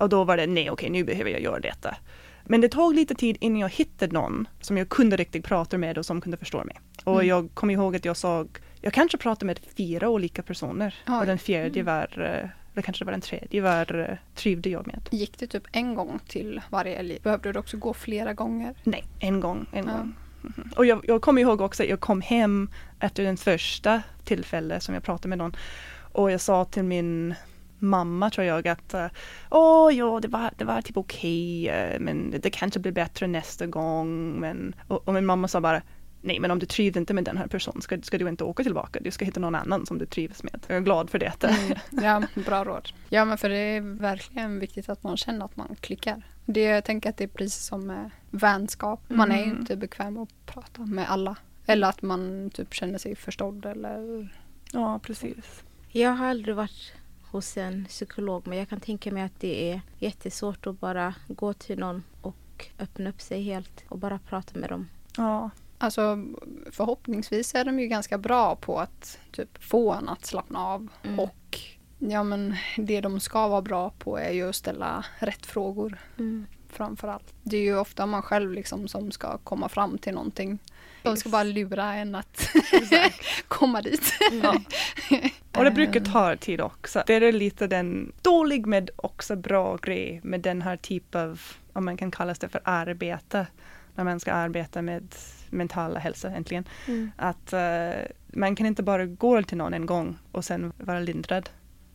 Och 0.00 0.08
då 0.08 0.24
var 0.24 0.36
det 0.36 0.46
nej 0.46 0.70
okej 0.70 0.90
nu 0.90 1.04
behöver 1.04 1.30
jag 1.30 1.40
göra 1.40 1.60
detta. 1.60 1.96
Men 2.44 2.60
det 2.60 2.68
tog 2.68 2.94
lite 2.94 3.14
tid 3.14 3.36
innan 3.40 3.58
jag 3.60 3.68
hittade 3.68 4.12
någon 4.12 4.48
som 4.60 4.76
jag 4.78 4.88
kunde 4.88 5.16
riktigt 5.16 5.44
prata 5.44 5.78
med 5.78 5.98
och 5.98 6.06
som 6.06 6.20
kunde 6.20 6.36
förstå 6.36 6.64
mig. 6.64 6.80
Och 7.04 7.14
Mm. 7.14 7.26
jag 7.26 7.48
kommer 7.54 7.74
ihåg 7.74 7.96
att 7.96 8.04
jag 8.04 8.16
såg, 8.16 8.58
jag 8.80 8.92
kanske 8.92 9.18
pratade 9.18 9.46
med 9.46 9.60
fyra 9.76 10.08
olika 10.08 10.42
personer 10.42 10.94
Oj. 11.08 11.14
och 11.20 11.26
den 11.26 11.38
fjärde 11.38 11.82
var, 11.82 12.08
eh, 12.18 12.48
eller 12.72 12.82
kanske 12.82 13.04
det 13.04 13.06
var 13.06 13.12
den 13.12 13.20
tredje, 13.20 13.60
var 13.60 13.98
eh, 14.10 14.16
trivde 14.34 14.70
jag 14.70 14.86
med. 14.86 15.08
Gick 15.10 15.38
det 15.38 15.46
typ 15.46 15.62
en 15.72 15.94
gång 15.94 16.18
till 16.28 16.60
varje 16.70 16.96
älg? 16.96 17.18
Behövde 17.22 17.52
du 17.52 17.58
också 17.58 17.76
gå 17.76 17.94
flera 17.94 18.32
gånger? 18.32 18.74
Nej, 18.84 19.04
en 19.20 19.40
gång. 19.40 19.66
En 19.72 19.86
Ja. 19.86 19.92
gång. 19.92 20.14
Och 20.76 20.86
jag, 20.86 21.04
jag 21.08 21.22
kommer 21.22 21.42
ihåg 21.42 21.60
också 21.60 21.82
att 21.82 21.88
jag 21.88 22.00
kom 22.00 22.20
hem 22.20 22.70
efter 23.00 23.22
den 23.22 23.36
första 23.36 24.02
tillfället 24.24 24.82
som 24.82 24.94
jag 24.94 25.02
pratade 25.02 25.28
med 25.28 25.38
någon. 25.38 25.56
Och 26.12 26.30
jag 26.30 26.40
sa 26.40 26.64
till 26.64 26.82
min 26.82 27.34
mamma 27.78 28.30
tror 28.30 28.46
jag 28.46 28.68
att 28.68 28.94
åh 28.94 29.08
Åh 29.50 29.94
ja, 29.94 30.20
det 30.20 30.28
var, 30.28 30.50
det 30.56 30.64
var 30.64 30.82
typ 30.82 30.96
okej 30.96 31.70
okay, 31.70 31.98
men 31.98 32.30
det, 32.30 32.38
det 32.38 32.50
kanske 32.50 32.80
blir 32.80 32.92
bättre 32.92 33.26
nästa 33.26 33.66
gång. 33.66 34.40
Men, 34.40 34.74
och, 34.88 35.08
och 35.08 35.14
min 35.14 35.26
mamma 35.26 35.48
sa 35.48 35.60
bara 35.60 35.82
Nej 36.26 36.40
men 36.40 36.50
om 36.50 36.58
du 36.58 36.66
trivs 36.66 36.96
inte 36.96 37.14
med 37.14 37.24
den 37.24 37.36
här 37.36 37.46
personen 37.46 37.82
ska, 37.82 37.98
ska 38.02 38.18
du 38.18 38.28
inte 38.28 38.44
åka 38.44 38.62
tillbaka. 38.62 39.00
Du 39.00 39.10
ska 39.10 39.24
hitta 39.24 39.40
någon 39.40 39.54
annan 39.54 39.86
som 39.86 39.98
du 39.98 40.06
trivs 40.06 40.42
med. 40.42 40.60
Jag 40.66 40.76
är 40.76 40.80
glad 40.80 41.10
för 41.10 41.18
det. 41.18 41.44
Mm. 41.44 41.78
Ja, 41.90 42.22
bra 42.46 42.64
råd. 42.64 42.88
Ja, 43.08 43.24
men 43.24 43.38
för 43.38 43.48
det 43.48 43.56
är 43.56 43.80
verkligen 43.80 44.58
viktigt 44.58 44.88
att 44.88 45.02
man 45.02 45.16
känner 45.16 45.44
att 45.44 45.56
man 45.56 45.76
klickar. 45.80 46.22
Det, 46.46 46.62
jag 46.62 46.84
tänker 46.84 47.10
att 47.10 47.16
det 47.16 47.24
är 47.24 47.28
precis 47.28 47.64
som 47.64 47.86
med 47.86 48.10
vänskap. 48.30 49.00
Man 49.08 49.32
är 49.32 49.36
ju 49.38 49.44
Mm. 49.44 49.58
inte 49.58 49.76
bekväm 49.76 50.18
att 50.18 50.46
prata 50.46 50.82
med 50.86 51.10
alla. 51.10 51.36
Eller 51.66 51.88
att 51.88 52.02
man 52.02 52.50
typ 52.54 52.74
känner 52.74 52.98
sig 52.98 53.16
förstådd 53.16 53.66
eller... 53.66 54.28
Ja, 54.72 54.98
precis. 55.02 55.62
Jag 55.88 56.10
har 56.10 56.26
aldrig 56.26 56.54
varit 56.56 56.92
hos 57.22 57.56
en 57.56 57.84
psykolog 57.84 58.46
men 58.46 58.58
jag 58.58 58.68
kan 58.68 58.80
tänka 58.80 59.12
mig 59.12 59.22
att 59.22 59.40
det 59.40 59.70
är 59.72 59.80
jättesvårt 59.98 60.66
att 60.66 60.80
bara 60.80 61.14
gå 61.28 61.52
till 61.52 61.78
någon 61.78 62.02
och 62.20 62.66
öppna 62.78 63.10
upp 63.10 63.20
sig 63.20 63.42
helt 63.42 63.84
och 63.88 63.98
bara 63.98 64.18
prata 64.18 64.58
med 64.58 64.68
dem. 64.70 64.88
Ja, 65.16 65.50
Alltså 65.78 66.24
förhoppningsvis 66.70 67.54
är 67.54 67.64
de 67.64 67.80
ju 67.80 67.86
ganska 67.86 68.18
bra 68.18 68.56
på 68.56 68.78
att 68.80 69.18
typ 69.32 69.62
få 69.64 69.92
en 69.92 70.08
att 70.08 70.24
slappna 70.26 70.58
av. 70.58 70.88
Mm. 71.02 71.20
Och 71.20 71.34
ja 72.10 72.22
men 72.22 72.56
det 72.76 73.00
de 73.00 73.20
ska 73.20 73.48
vara 73.48 73.62
bra 73.62 73.90
på 73.98 74.18
är 74.18 74.30
ju 74.32 74.48
att 74.48 74.56
ställa 74.56 75.04
rätt 75.18 75.46
frågor 75.46 75.98
Mm. 76.18 76.46
framför 76.72 77.08
allt. 77.08 77.34
Det 77.42 77.56
är 77.56 77.62
ju 77.62 77.78
ofta 77.78 78.06
man 78.06 78.22
själv 78.22 78.52
liksom 78.52 78.88
som 78.88 79.10
ska 79.10 79.38
komma 79.38 79.68
fram 79.68 79.98
till 79.98 80.14
någonting. 80.14 80.58
De 81.02 81.16
ska 81.16 81.28
bara 81.28 81.42
lura 81.42 81.94
en 81.94 82.14
att 82.14 82.48
komma 83.48 83.80
dit. 83.82 84.12
Ja. 84.42 84.54
Och 85.56 85.64
det 85.64 85.70
brukar 85.70 86.00
ta 86.00 86.36
tid 86.36 86.60
också. 86.60 87.02
Det 87.06 87.14
är 87.14 87.32
lite 87.32 87.66
den 87.66 88.12
dålig 88.22 88.66
med 88.66 88.90
också 88.96 89.36
bra 89.36 89.76
grej 89.76 90.20
med 90.24 90.40
den 90.40 90.62
här 90.62 90.76
typen 90.76 91.20
av, 91.30 91.40
om 91.72 91.84
man 91.84 91.96
kan 91.96 92.10
kalla 92.10 92.34
det 92.40 92.48
för 92.48 92.60
arbete, 92.64 93.46
när 93.94 94.04
man 94.04 94.20
ska 94.20 94.32
arbeta 94.32 94.82
med 94.82 95.14
mentala 95.50 95.98
hälsa 96.00 96.30
äntligen. 96.30 96.64
Mm. 96.86 97.12
Att 97.16 97.52
eh, 97.52 97.90
man 98.26 98.56
kan 98.56 98.66
inte 98.66 98.82
bara 98.82 99.06
gå 99.06 99.42
till 99.42 99.56
någon 99.58 99.74
en 99.74 99.86
gång 99.86 100.18
och 100.32 100.44
sen 100.44 100.72
vara 100.78 101.00
lindrad. 101.00 101.50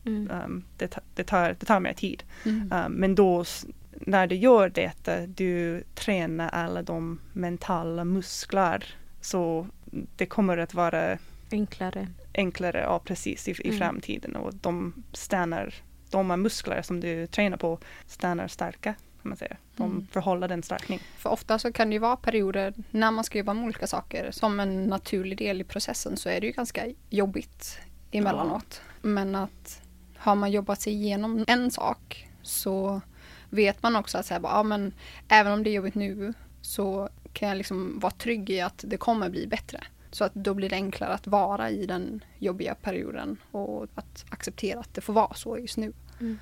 Mm. 0.05 0.31
Um, 0.31 0.63
det, 0.77 0.87
ta- 0.87 1.01
det, 1.15 1.23
tar, 1.23 1.55
det 1.59 1.65
tar 1.65 1.79
mer 1.79 1.93
tid. 1.93 2.23
Mm. 2.45 2.71
Um, 2.85 2.91
men 2.91 3.15
då 3.15 3.45
när 3.91 4.27
du 4.27 4.35
gör 4.35 4.69
det, 4.69 5.25
du 5.27 5.83
tränar 5.95 6.49
alla 6.49 6.83
de 6.83 7.19
mentala 7.33 8.03
muskler. 8.05 8.95
Så 9.21 9.67
det 10.15 10.25
kommer 10.25 10.57
att 10.57 10.73
vara 10.73 11.17
Enklare. 11.51 12.07
enklare, 12.33 12.79
ja 12.79 12.99
precis, 12.99 13.47
i, 13.47 13.51
i 13.51 13.67
Mm. 13.67 13.77
framtiden. 13.77 14.35
Och 14.35 14.53
de 14.55 15.03
stannar, 15.13 15.73
de 16.09 16.29
här 16.29 16.37
muskler 16.37 16.81
som 16.81 16.99
du 16.99 17.27
tränar 17.27 17.57
på 17.57 17.79
stannar 18.07 18.47
starka. 18.47 18.93
Kan 19.21 19.29
man 19.29 19.37
säga. 19.37 19.57
De 19.75 19.91
Mm. 19.91 20.07
förhåller 20.11 20.47
den 20.47 20.63
stärkning. 20.63 20.99
För 21.17 21.29
ofta 21.29 21.59
så 21.59 21.71
kan 21.71 21.89
det 21.89 21.93
ju 21.93 21.99
vara 21.99 22.15
perioder 22.17 22.73
när 22.91 23.11
man 23.11 23.23
ska 23.23 23.37
jobba 23.37 23.53
med 23.53 23.63
olika 23.63 23.87
saker 23.87 24.31
som 24.31 24.59
en 24.59 24.83
naturlig 24.83 25.37
del 25.37 25.61
i 25.61 25.63
processen 25.63 26.17
så 26.17 26.29
är 26.29 26.41
det 26.41 26.47
ju 26.47 26.53
ganska 26.53 26.85
jobbigt 27.09 27.79
emellanåt. 28.11 28.81
Men 29.01 29.35
att 29.35 29.81
har 30.19 30.35
man 30.35 30.51
jobbat 30.51 30.81
sig 30.81 30.93
igenom 30.93 31.45
en 31.47 31.71
sak 31.71 32.29
så 32.41 33.01
vet 33.49 33.83
man 33.83 33.95
också 33.95 34.17
att 34.17 34.25
säga, 34.25 34.39
ja, 34.43 34.63
men 34.63 34.93
även 35.27 35.53
om 35.53 35.63
det 35.63 35.69
är 35.69 35.73
jobbigt 35.73 35.95
nu 35.95 36.33
så 36.61 37.09
kan 37.33 37.49
jag 37.49 37.57
liksom 37.57 37.99
vara 37.99 38.13
trygg 38.13 38.49
i 38.49 38.61
att 38.61 38.83
det 38.87 38.97
kommer 38.97 39.29
bli 39.29 39.47
bättre. 39.47 39.83
Så 40.11 40.23
att 40.23 40.33
då 40.33 40.53
blir 40.53 40.69
det 40.69 40.75
enklare 40.75 41.13
att 41.13 41.27
vara 41.27 41.69
i 41.69 41.85
den 41.85 42.23
jobbiga 42.37 42.75
perioden 42.75 43.37
och 43.51 43.87
att 43.95 44.25
acceptera 44.29 44.79
att 44.79 44.93
det 44.93 45.01
får 45.01 45.13
vara 45.13 45.33
så 45.33 45.57
just 45.57 45.77
nu. 45.77 45.93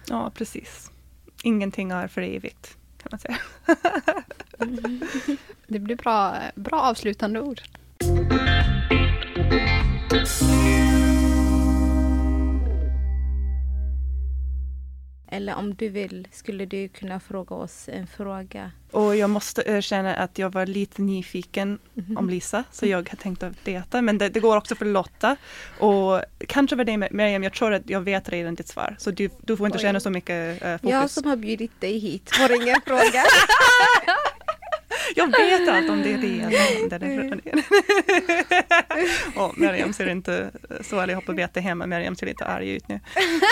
Ja, 0.08 0.32
precis. 0.36 0.92
Ingenting 1.44 1.92
är 1.92 2.08
för 2.08 2.22
evigt, 2.22 2.78
kan 2.98 3.10
man 3.12 3.20
säga. 3.20 3.38
Det 5.68 5.80
blir 5.80 5.96
bra, 5.96 6.36
bra 6.56 6.82
avslutande 6.82 7.42
ord. 7.42 7.62
Eller 15.38 15.56
om 15.56 15.76
du 15.76 15.90
vill 15.90 16.28
skulle 16.32 16.66
du 16.66 16.88
kunna 16.88 17.20
fråga 17.20 17.56
oss 17.56 17.90
en 17.90 18.08
fråga. 18.08 18.72
Och 18.92 19.16
jag 19.16 19.30
måste 19.30 19.64
erkänna 19.66 20.16
att 20.16 20.38
jag 20.40 20.50
var 20.54 20.66
lite 20.66 21.02
nyfiken 21.02 21.80
Mhm. 21.94 22.18
om 22.18 22.30
Lisa, 22.30 22.64
så 22.72 22.86
jag 22.86 22.98
har 23.10 23.16
tänkt 23.18 23.44
att 23.44 23.68
veta. 23.68 24.02
Men 24.02 24.18
det, 24.18 24.30
det 24.30 24.40
går 24.40 24.58
också 24.58 24.76
för 24.76 24.86
Lotta. 24.86 25.36
Och 25.80 26.22
kanske 26.48 26.76
för 26.76 26.84
dig 26.84 26.98
Miriam, 26.98 27.44
jag 27.44 27.54
tror 27.54 27.74
att 27.74 27.90
jag 27.90 28.02
vet 28.02 28.30
redan 28.30 28.56
ditt 28.56 28.68
svar. 28.68 28.96
Så 29.00 29.12
du, 29.12 29.30
du 29.42 29.58
får 29.58 29.66
inte 29.66 29.78
Oj. 29.78 29.82
känna 29.82 30.00
så 30.00 30.10
mycket 30.10 30.62
eh, 30.64 30.74
fokus. 30.78 30.92
Jag 30.92 31.10
som 31.10 31.26
har 31.30 31.36
bjudit 31.36 31.82
dig 31.82 32.00
hit 32.00 32.30
får 32.36 32.52
ingen 32.64 32.82
fråga. 32.86 33.24
Jag 35.16 35.28
vet 35.28 35.70
allt 35.70 35.90
om 35.90 36.02
det. 36.02 36.18
Det 36.18 36.40
är 36.40 36.48
och 39.36 39.58
Miriam 39.58 39.94
ser 39.94 40.10
inte 40.10 40.52
så, 40.82 41.00
eller 41.00 41.14
jag 41.14 41.22
hoppas 41.22 41.52
det 41.54 41.62
hemma, 41.62 41.86
Miriam 41.86 42.16
ser 42.16 42.26
lite 42.26 42.46
arg 42.46 42.70
ut 42.70 42.88
nu. 42.88 43.00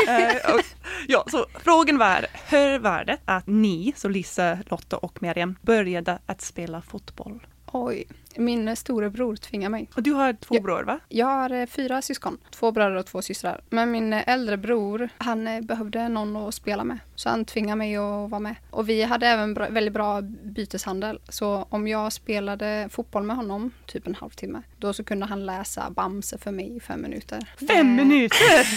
Eh, 0.07 0.55
och, 0.55 0.61
ja, 1.07 1.25
så 1.27 1.45
frågan 1.63 1.97
var, 1.97 2.25
hur 2.49 2.79
var 2.79 3.03
det 3.03 3.17
att 3.25 3.47
ni, 3.47 3.93
så 3.95 4.07
Lisa, 4.07 4.57
Lotta 4.65 4.97
och 4.97 5.21
Miriam, 5.21 5.55
började 5.61 6.19
att 6.25 6.41
spela 6.41 6.81
fotboll? 6.81 7.39
Oj, 7.77 8.03
min 8.35 8.75
storebror 8.75 9.35
tvingar 9.35 9.69
mig. 9.69 9.89
Och 9.95 10.03
du 10.03 10.11
har 10.13 10.33
två 10.33 10.55
Ja. 10.55 10.61
bror 10.61 10.83
va? 10.83 10.99
Jag 11.09 11.25
har 11.25 11.49
eh, 11.49 11.65
fyra 11.65 12.01
syskon, 12.01 12.37
två 12.51 12.71
bröder 12.71 12.95
och 12.95 13.05
två 13.05 13.21
systrar. 13.21 13.61
Men 13.69 13.91
min 13.91 14.13
eh, 14.13 14.29
äldre 14.29 14.57
bror, 14.57 15.09
han 15.17 15.47
eh, 15.47 15.61
behövde 15.61 16.09
någon 16.09 16.35
att 16.35 16.53
spela 16.55 16.83
med. 16.83 16.99
Så 17.15 17.29
han 17.29 17.45
tvingade 17.45 17.75
mig 17.77 17.95
att 17.97 18.29
vara 18.29 18.39
med. 18.39 18.55
Och 18.71 18.89
vi 18.89 19.03
hade 19.03 19.27
även 19.27 19.53
bra, 19.53 19.67
väldigt 19.69 19.93
bra 19.93 20.21
byteshandel. 20.43 21.19
Så 21.29 21.67
om 21.69 21.87
jag 21.87 22.13
spelade 22.13 22.87
fotboll 22.91 23.23
med 23.23 23.35
honom, 23.35 23.71
typ 23.85 24.07
en 24.07 24.15
halvtimme, 24.15 24.61
då 24.77 24.93
så 24.93 25.03
kunde 25.03 25.25
han 25.25 25.45
läsa 25.45 25.89
Bamse 25.89 26.37
för 26.37 26.51
mig 26.51 26.75
i 26.77 26.79
fem 26.79 27.01
minuter. 27.01 27.39
Fem 27.67 27.95
minuter! 27.95 28.67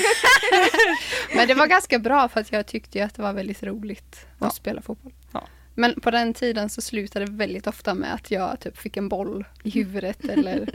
Men 1.36 1.48
det 1.48 1.54
var 1.54 1.66
ganska 1.66 1.98
bra 1.98 2.28
för 2.28 2.40
att 2.40 2.52
jag 2.52 2.66
tyckte 2.66 3.04
att 3.04 3.14
det 3.14 3.22
var 3.22 3.32
väldigt 3.32 3.62
roligt 3.62 4.26
att 4.38 4.44
Ja. 4.46 4.50
spela 4.50 4.82
fotboll. 4.82 5.12
Men 5.78 6.00
på 6.00 6.10
den 6.10 6.34
tiden 6.34 6.68
så 6.68 6.80
slutade 6.80 7.24
det 7.24 7.32
väldigt 7.32 7.66
ofta 7.66 7.94
med 7.94 8.14
att 8.14 8.30
jag 8.30 8.60
typ 8.60 8.76
fick 8.76 8.96
en 8.96 9.08
boll 9.08 9.44
i 9.62 9.70
huvudet 9.70 10.24
eller 10.28 10.68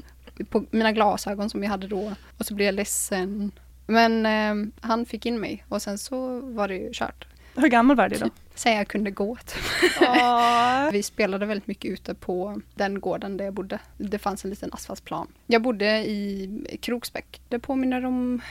på 0.50 0.66
mina 0.72 0.92
glasögon 0.92 1.50
som 1.50 1.64
jag 1.64 1.70
hade 1.70 1.88
då. 1.88 2.14
Och 2.38 2.46
så 2.46 2.54
blev 2.54 2.66
jag 2.66 2.76
ledsen. 2.76 3.52
Men 3.88 4.26
eh, 4.26 4.72
han 4.82 5.06
fick 5.06 5.26
in 5.26 5.40
mig 5.40 5.66
och 5.70 5.82
sen 5.82 5.98
så 5.98 6.40
var 6.40 6.68
det 6.68 6.76
ju 6.76 6.90
kört. 6.94 7.28
Hur 7.56 7.68
gammal 7.68 7.96
var 7.96 8.10
du 8.10 8.16
då? 8.18 8.30
Sen 8.56 8.74
jag 8.76 8.88
kunde 8.88 9.12
gå. 9.12 9.36
Typ. 9.36 9.64
Vi 10.94 11.04
spelade 11.04 11.46
väldigt 11.46 11.68
mycket 11.68 11.92
ute 11.92 12.14
på 12.14 12.62
den 12.76 13.00
gården 13.00 13.38
där 13.38 13.46
jag 13.46 13.54
bodde. 13.54 13.80
Det 13.98 14.20
fanns 14.20 14.44
en 14.44 14.50
liten 14.50 14.74
asfaltplan. 14.74 15.28
Jag 15.48 15.62
bodde 15.62 15.86
i 16.10 16.78
Kroksbäck. 16.82 17.42
Det 17.50 17.60
påminner 17.60 18.06
om 18.06 18.42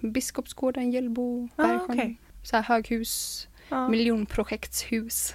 Biskopsgården, 0.00 0.90
Hjällbo, 0.90 1.48
Ah, 1.56 1.62
Bergsjön. 1.62 1.90
okej. 1.90 2.16
Så 2.42 2.56
här 2.56 2.62
höghus, 2.62 3.48
Ja. 3.68 3.88
miljonprojektshus, 3.88 5.34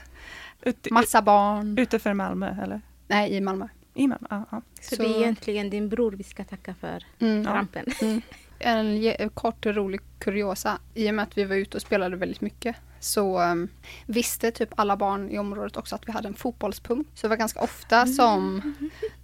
Ute, 0.62 0.94
massa 0.94 1.22
barn. 1.22 1.78
utanför 1.78 2.14
Malmö 2.14 2.64
eller? 2.64 2.82
Nej, 3.08 3.34
i 3.34 3.42
Malmö. 3.42 3.68
I 3.94 4.08
Malmö? 4.08 4.28
Ja, 4.30 4.46
ja. 4.52 4.62
Så, 4.82 4.96
Så- 4.96 5.02
det 5.04 5.10
är 5.10 5.18
egentligen 5.22 5.70
din 5.70 5.90
bror 5.90 6.12
vi 6.12 6.24
ska 6.24 6.44
tacka 6.44 6.76
för 6.80 7.06
Mm. 7.20 7.44
Ja. 7.44 7.50
rampen. 7.54 7.86
Mm. 8.02 8.22
En 8.64 9.30
kort 9.30 9.66
och 9.66 9.76
rolig 9.76 10.02
kuriosa. 10.20 10.78
I 10.94 11.10
och 11.10 11.14
med 11.14 11.24
att 11.24 11.38
vi 11.38 11.44
var 11.44 11.56
ute 11.56 11.78
och 11.78 11.82
spelade 11.82 12.16
väldigt 12.16 12.42
mycket 12.42 12.76
så 13.00 13.42
um, 13.42 13.68
visste 14.06 14.52
typ 14.52 14.70
alla 14.76 14.98
barn 14.98 15.30
i 15.30 15.40
området 15.40 15.78
också 15.78 15.96
att 15.96 16.08
vi 16.08 16.12
hade 16.12 16.28
en 16.28 16.34
fotbollspump. 16.34 17.08
Så 17.16 17.28
det 17.28 17.30
var 17.30 17.36
ganska 17.38 17.60
ofta 17.60 18.06
som 18.08 18.62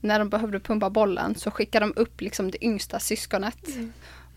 när 0.02 0.20
de 0.20 0.30
behövde 0.30 0.60
pumpa 0.60 0.90
bollen 0.90 1.36
så 1.36 1.52
skickade 1.52 1.86
de 1.86 1.94
upp 1.96 2.22
liksom 2.22 2.52
det 2.52 2.66
yngsta 2.66 3.00
syskonet 3.00 3.68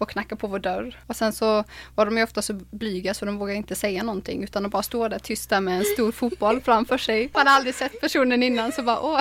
och 0.00 0.10
knackade 0.10 0.40
på 0.40 0.46
vår 0.46 0.58
dörr. 0.58 0.98
Och 1.06 1.16
sen 1.16 1.32
så 1.32 1.64
var 1.94 2.06
de 2.06 2.16
ju 2.16 2.24
ofta 2.24 2.42
så 2.42 2.52
blyga 2.52 3.14
så 3.14 3.24
de 3.24 3.38
vågade 3.38 3.56
inte 3.56 3.74
säga 3.74 4.02
någonting 4.02 4.44
utan 4.44 4.62
de 4.62 4.68
bara 4.68 4.82
stå 4.82 5.08
där 5.08 5.18
tysta 5.18 5.60
med 5.60 5.78
en 5.78 5.84
stor 5.84 6.12
fotboll 6.12 6.60
framför 6.60 6.98
sig. 6.98 7.30
Man 7.34 7.46
hade 7.46 7.50
aldrig 7.50 7.74
sett 7.74 8.00
personen 8.00 8.42
innan 8.42 8.72
så 8.72 8.82
bara 8.82 9.00
åh, 9.00 9.20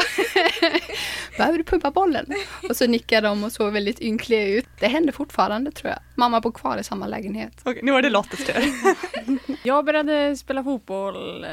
behöver 1.37 1.57
du 1.57 1.63
pumpa 1.63 1.91
bollen? 1.91 2.25
Och 2.69 2.75
så 2.77 2.87
nickade 2.87 3.27
de 3.27 3.43
och 3.43 3.51
såg 3.51 3.73
väldigt 3.73 4.01
ynkliga 4.01 4.47
ut. 4.47 4.67
Det 4.79 4.87
händer 4.87 5.13
fortfarande 5.13 5.71
tror 5.71 5.89
jag. 5.89 5.99
Mamma 6.15 6.41
bor 6.41 6.51
kvar 6.51 6.77
i 6.77 6.83
samma 6.83 7.07
lägenhet. 7.07 7.53
Okej, 7.63 7.79
nu 7.83 7.91
är 7.91 8.01
det 8.01 8.09
Lottas 8.09 8.39
tur. 8.45 8.73
Jag 9.63 9.85
började 9.85 10.37
spela 10.37 10.63
fotboll 10.63 11.43
eh, 11.43 11.49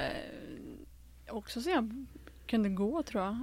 också 1.30 1.60
sen 1.60 1.72
jag 1.72 2.06
kunde 2.46 2.68
gå 2.68 3.02
tror 3.02 3.24
jag. 3.24 3.36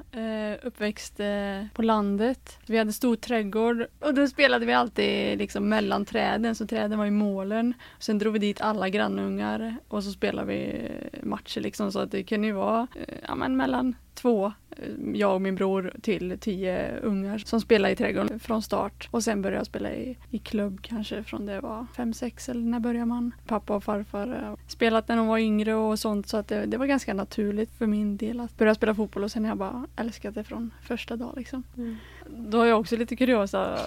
Eh, 0.51 0.57
uppväxt 0.63 1.19
eh, 1.19 1.65
på 1.73 1.81
landet. 1.81 2.59
Vi 2.65 2.77
hade 2.77 2.93
stor 2.93 3.15
trädgård 3.15 3.85
och 3.99 4.13
då 4.13 4.27
spelade 4.27 4.65
vi 4.65 4.73
alltid 4.73 5.37
liksom 5.37 5.69
mellan 5.69 6.05
träden, 6.05 6.55
så 6.55 6.67
träden 6.67 6.99
var 6.99 7.05
i 7.05 7.11
målen. 7.11 7.73
Sen 7.99 8.17
drog 8.17 8.33
vi 8.33 8.39
dit 8.39 8.61
alla 8.61 8.89
grannungar 8.89 9.77
och 9.87 10.03
så 10.03 10.11
spelade 10.11 10.47
vi 10.47 10.91
matcher 11.23 11.61
liksom 11.61 11.91
så 11.91 11.99
att 11.99 12.11
det 12.11 12.23
kunde 12.23 12.47
ju 12.47 12.53
vara 12.53 12.87
eh, 12.95 13.15
ja, 13.27 13.35
men 13.35 13.57
mellan 13.57 13.95
två, 14.13 14.53
jag 15.13 15.33
och 15.33 15.41
min 15.41 15.55
bror, 15.55 15.93
till 16.01 16.37
tio 16.39 16.99
ungar 16.99 17.37
som 17.37 17.61
spelade 17.61 17.93
i 17.93 17.95
trädgården 17.95 18.39
från 18.39 18.61
start. 18.61 19.07
Och 19.11 19.23
sen 19.23 19.41
började 19.41 19.59
jag 19.59 19.65
spela 19.65 19.91
i, 19.91 20.17
i 20.29 20.39
klubb 20.39 20.81
kanske 20.81 21.23
från 21.23 21.45
det 21.45 21.59
var 21.59 21.85
fem, 21.95 22.13
sex 22.13 22.49
eller 22.49 22.61
när 22.61 22.79
började 22.79 23.05
man? 23.05 23.31
Pappa 23.47 23.75
och 23.75 23.83
farfar 23.83 24.27
eh, 24.27 24.55
spelat 24.67 25.07
när 25.07 25.17
de 25.17 25.27
var 25.27 25.37
yngre 25.37 25.75
och 25.75 25.99
sånt 25.99 26.27
så 26.27 26.37
att 26.37 26.47
det, 26.47 26.65
det, 26.65 26.77
var 26.77 26.85
ganska 26.85 27.13
naturligt 27.13 27.71
för 27.77 27.87
min 27.87 28.17
del 28.17 28.39
att 28.39 28.57
börja 28.57 28.75
spela 28.75 28.95
fotboll 28.95 29.23
och 29.23 29.31
sen 29.31 29.43
har 29.43 29.51
jag 29.51 29.57
bara 29.57 29.87
älskat 29.95 30.35
det 30.35 30.43
från 30.43 30.73
första 30.81 31.15
dag 31.15 31.33
liksom. 31.37 31.63
Mm. 31.77 31.95
Då 32.29 32.61
är 32.61 32.65
jag 32.65 32.79
också 32.79 32.95
lite 32.95 33.15
kuriosa. 33.15 33.79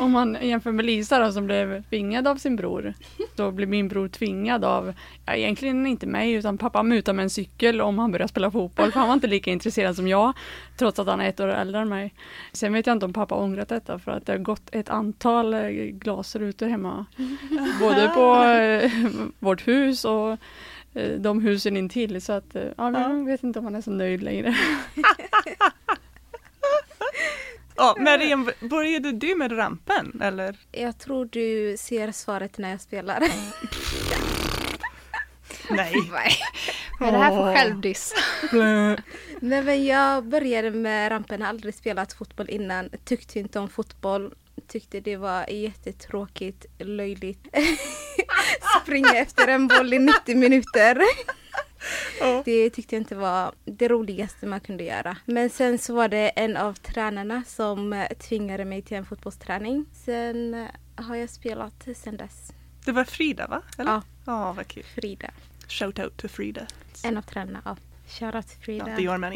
Om 0.00 0.10
man 0.10 0.36
jämför 0.40 0.72
med 0.72 0.84
Lisa 0.84 1.18
då, 1.18 1.32
som 1.32 1.46
blev 1.46 1.82
tvingad 1.82 2.28
av 2.28 2.36
sin 2.36 2.56
bror. 2.56 2.94
Då 3.36 3.50
blev 3.50 3.68
min 3.68 3.88
bror 3.88 4.08
tvingad 4.08 4.64
av, 4.64 4.94
ja, 5.26 5.34
egentligen 5.34 5.86
inte 5.86 6.06
mig, 6.06 6.32
utan 6.32 6.58
pappa 6.58 6.82
mutade 6.82 7.16
med 7.16 7.22
en 7.22 7.30
cykel 7.30 7.80
om 7.80 7.98
han 7.98 8.12
började 8.12 8.28
spela 8.28 8.50
fotboll. 8.50 8.92
För 8.92 9.00
han 9.00 9.08
var 9.08 9.14
inte 9.14 9.26
lika 9.26 9.50
intresserad 9.50 9.96
som 9.96 10.08
jag, 10.08 10.32
trots 10.78 10.98
att 10.98 11.06
han 11.06 11.20
är 11.20 11.28
ett 11.28 11.40
år 11.40 11.48
äldre 11.48 11.80
än 11.80 11.88
mig. 11.88 12.14
Sen 12.52 12.72
vet 12.72 12.86
jag 12.86 12.96
inte 12.96 13.06
om 13.06 13.12
pappa 13.12 13.34
ångrat 13.34 13.68
detta 13.68 13.98
för 13.98 14.12
att 14.12 14.26
det 14.26 14.32
har 14.32 14.38
gått 14.38 14.74
ett 14.74 14.88
antal 14.88 15.54
eh, 15.54 15.68
glasrutor 15.70 16.66
hemma. 16.66 17.06
Både 17.80 18.08
på 18.08 18.34
eh, 18.44 18.90
vårt 19.38 19.68
hus 19.68 20.04
och 20.04 20.30
eh, 20.94 21.10
de 21.18 21.40
husen 21.40 21.76
intill. 21.76 22.22
Så 22.22 22.32
att, 22.32 22.56
ja, 22.76 23.00
jag 23.00 23.24
vet 23.24 23.42
inte 23.42 23.58
om 23.58 23.64
han 23.64 23.74
är 23.74 23.80
så 23.80 23.90
nöjd 23.90 24.22
längre. 24.22 24.54
Ja, 27.76 27.96
Mariam, 27.98 28.50
började 28.60 29.12
du 29.12 29.34
med 29.34 29.58
rampen 29.58 30.20
eller? 30.22 30.56
Jag 30.72 30.98
tror 30.98 31.24
du 31.24 31.76
ser 31.78 32.12
svaret 32.12 32.58
när 32.58 32.70
jag 32.70 32.80
spelar. 32.80 33.20
Nej. 35.70 35.94
Vad 37.00 37.08
är 37.08 37.12
det 37.12 37.18
här 37.18 37.30
för 37.30 37.54
självdiss? 37.54 38.14
Nej 39.40 39.62
men 39.62 39.84
jag 39.84 40.24
började 40.24 40.70
med 40.70 41.10
rampen, 41.12 41.42
har 41.42 41.48
aldrig 41.48 41.74
spelat 41.74 42.12
fotboll 42.12 42.50
innan. 42.50 42.90
Tyckte 43.04 43.38
inte 43.38 43.58
om 43.58 43.68
fotboll. 43.68 44.34
Tyckte 44.68 45.00
det 45.00 45.16
var 45.16 45.50
jättetråkigt, 45.50 46.66
löjligt. 46.78 47.46
Springa 48.82 49.14
efter 49.14 49.48
en 49.48 49.68
boll 49.68 49.94
i 49.94 49.98
90 49.98 50.36
minuter. 50.36 50.98
Oh. 52.20 52.42
Det 52.44 52.70
tyckte 52.70 52.94
jag 52.94 53.00
inte 53.00 53.14
var 53.14 53.52
det 53.64 53.88
roligaste 53.88 54.46
man 54.46 54.60
kunde 54.60 54.84
göra. 54.84 55.16
Men 55.24 55.50
sen 55.50 55.78
så 55.78 55.94
var 55.94 56.08
det 56.08 56.28
en 56.28 56.56
av 56.56 56.72
tränarna 56.74 57.42
som 57.46 57.92
eh, 57.92 58.08
tvingade 58.08 58.64
mig 58.64 58.82
till 58.82 58.96
en 58.96 59.06
fotbollsträning. 59.06 59.86
Sen 59.92 60.54
eh, 60.54 60.66
har 60.94 61.16
jag 61.16 61.30
spelat 61.30 61.88
sen 61.96 62.16
dess. 62.16 62.52
Det 62.84 62.92
var 62.92 63.04
Frida 63.04 63.46
va? 63.46 63.62
Eller? 63.78 63.90
Ja. 63.90 64.02
Ja, 64.26 64.52
vad 64.52 64.68
kul. 64.68 64.84
Frida. 64.94 65.30
Shout 65.68 65.98
out 65.98 66.16
to 66.16 66.28
Frida. 66.28 66.66
En 67.04 67.16
av 67.16 67.22
tränarna, 67.22 67.62
ja. 67.64 67.76
Shoutout 68.08 68.48
till 68.48 68.58
Frida. 68.58 68.84
Ja, 68.88 68.96
det 68.96 69.02
gör 69.02 69.18
man 69.18 69.32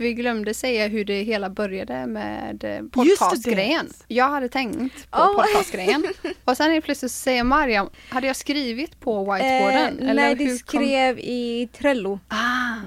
Vi 0.00 0.14
glömde 0.14 0.54
säga 0.54 0.88
hur 0.88 1.04
det 1.04 1.22
hela 1.22 1.50
började 1.50 2.06
med 2.06 2.64
eh, 2.64 2.82
podcastgrejen. 2.90 3.88
Jag 4.08 4.28
hade 4.28 4.48
tänkt 4.48 5.10
på 5.10 5.18
oh. 5.18 5.36
podcastgrejen. 5.36 6.04
Och 6.44 6.56
sen 6.56 6.72
är 6.72 6.80
plötsligt 6.80 7.12
säger 7.12 7.44
Mariam, 7.44 7.90
hade 8.08 8.26
jag 8.26 8.36
skrivit 8.36 9.00
på 9.00 9.32
whiteboarden? 9.32 9.98
Eh, 9.98 10.14
nej, 10.14 10.34
du 10.34 10.58
skrev 10.58 11.14
kom... 11.14 11.24
i 11.24 11.68
Trello. 11.78 12.20
Ah. 12.28 12.36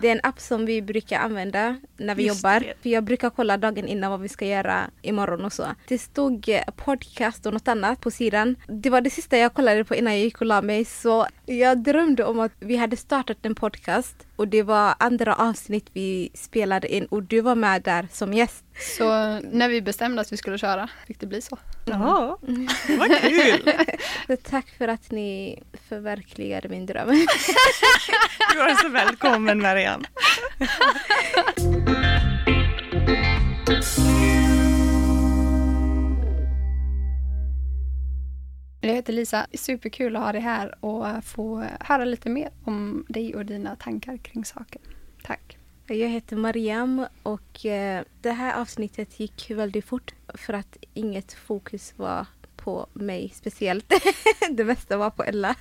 Det 0.01 0.07
är 0.07 0.11
en 0.11 0.19
app 0.23 0.39
som 0.39 0.65
vi 0.65 0.81
brukar 0.81 1.19
använda 1.19 1.75
när 1.97 2.15
vi 2.15 2.23
Just 2.23 2.43
jobbar. 2.43 2.59
Det. 2.59 2.73
För 2.81 2.89
jag 2.89 3.03
brukar 3.03 3.29
kolla 3.29 3.57
dagen 3.57 3.87
innan 3.87 4.11
vad 4.11 4.21
vi 4.21 4.29
ska 4.29 4.45
göra 4.45 4.89
imorgon 5.01 5.45
och 5.45 5.53
så. 5.53 5.65
Det 5.87 5.97
stod 5.97 6.49
eh, 6.49 6.61
podcast 6.75 7.45
och 7.45 7.53
något 7.53 7.67
annat 7.67 8.01
på 8.01 8.11
sidan. 8.11 8.55
Det 8.67 8.89
var 8.89 9.01
det 9.01 9.09
sista 9.09 9.37
jag 9.37 9.53
kollade 9.53 9.85
på 9.85 9.95
innan 9.95 10.13
jag 10.13 10.21
gick 10.21 10.41
och 10.41 10.47
la 10.47 10.61
mig. 10.61 10.85
Så 10.85 11.27
jag 11.45 11.77
drömde 11.77 12.23
om 12.23 12.39
att 12.39 12.51
vi 12.59 12.75
hade 12.75 12.97
startat 12.97 13.37
en 13.41 13.55
podcast 13.55 14.15
och 14.35 14.47
det 14.47 14.63
var 14.63 14.95
andra 14.99 15.35
avsnitt 15.35 15.89
vi 15.93 16.29
spelade 16.33 16.95
in 16.95 17.05
och 17.05 17.23
du 17.23 17.41
var 17.41 17.55
med 17.55 17.81
där 17.81 18.07
som 18.11 18.33
gäst. 18.33 18.63
Så 18.97 19.09
när 19.39 19.69
vi 19.69 19.81
bestämde 19.81 20.21
att 20.21 20.31
vi 20.31 20.37
skulle 20.37 20.57
köra 20.57 20.89
fick 21.07 21.19
det 21.19 21.25
bli 21.25 21.41
så. 21.41 21.57
Ja, 21.85 22.37
mm. 22.47 22.67
vad 22.99 23.19
kul! 23.19 23.73
tack 24.43 24.69
för 24.77 24.87
att 24.87 25.11
ni 25.11 25.63
förverkligade 25.89 26.69
min 26.69 26.85
dröm. 26.85 27.09
du 28.53 28.61
är 28.61 28.81
så 28.81 28.89
välkommen 28.89 29.61
Marianne. 29.61 30.07
Jag 38.87 38.93
heter 38.93 39.13
Lisa. 39.13 39.47
Superkul 39.53 40.15
att 40.15 40.21
ha 40.23 40.31
dig 40.31 40.41
här 40.41 40.85
och 40.85 41.23
få 41.23 41.65
höra 41.79 42.05
lite 42.05 42.29
mer 42.29 42.49
om 42.63 43.05
dig 43.09 43.35
och 43.35 43.45
dina 43.45 43.75
tankar 43.75 44.17
kring 44.17 44.45
saker. 44.45 44.81
Tack. 45.23 45.57
Jag 45.87 46.09
heter 46.09 46.35
Mariam 46.35 47.05
och 47.23 47.65
eh, 47.65 48.03
det 48.21 48.31
här 48.31 48.61
avsnittet 48.61 49.19
gick 49.19 49.51
väldigt 49.51 49.85
fort 49.85 50.13
för 50.33 50.53
att 50.53 50.77
inget 50.93 51.33
fokus 51.33 51.93
var 51.97 52.25
på 52.55 52.87
mig 52.93 53.31
speciellt. 53.35 53.93
det 54.51 54.63
mesta 54.63 54.97
var 54.97 55.09
på 55.09 55.23
Ella. 55.23 55.55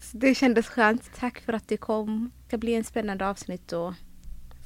Så 0.00 0.16
det 0.16 0.34
kändes 0.34 0.66
skönt. 0.66 1.10
Tack 1.16 1.40
för 1.40 1.52
att 1.52 1.68
du 1.68 1.76
kom. 1.76 2.30
Det 2.42 2.48
ska 2.48 2.58
bli 2.58 2.74
en 2.74 2.84
spännande 2.84 3.28
avsnitt 3.28 3.72
att 3.72 3.94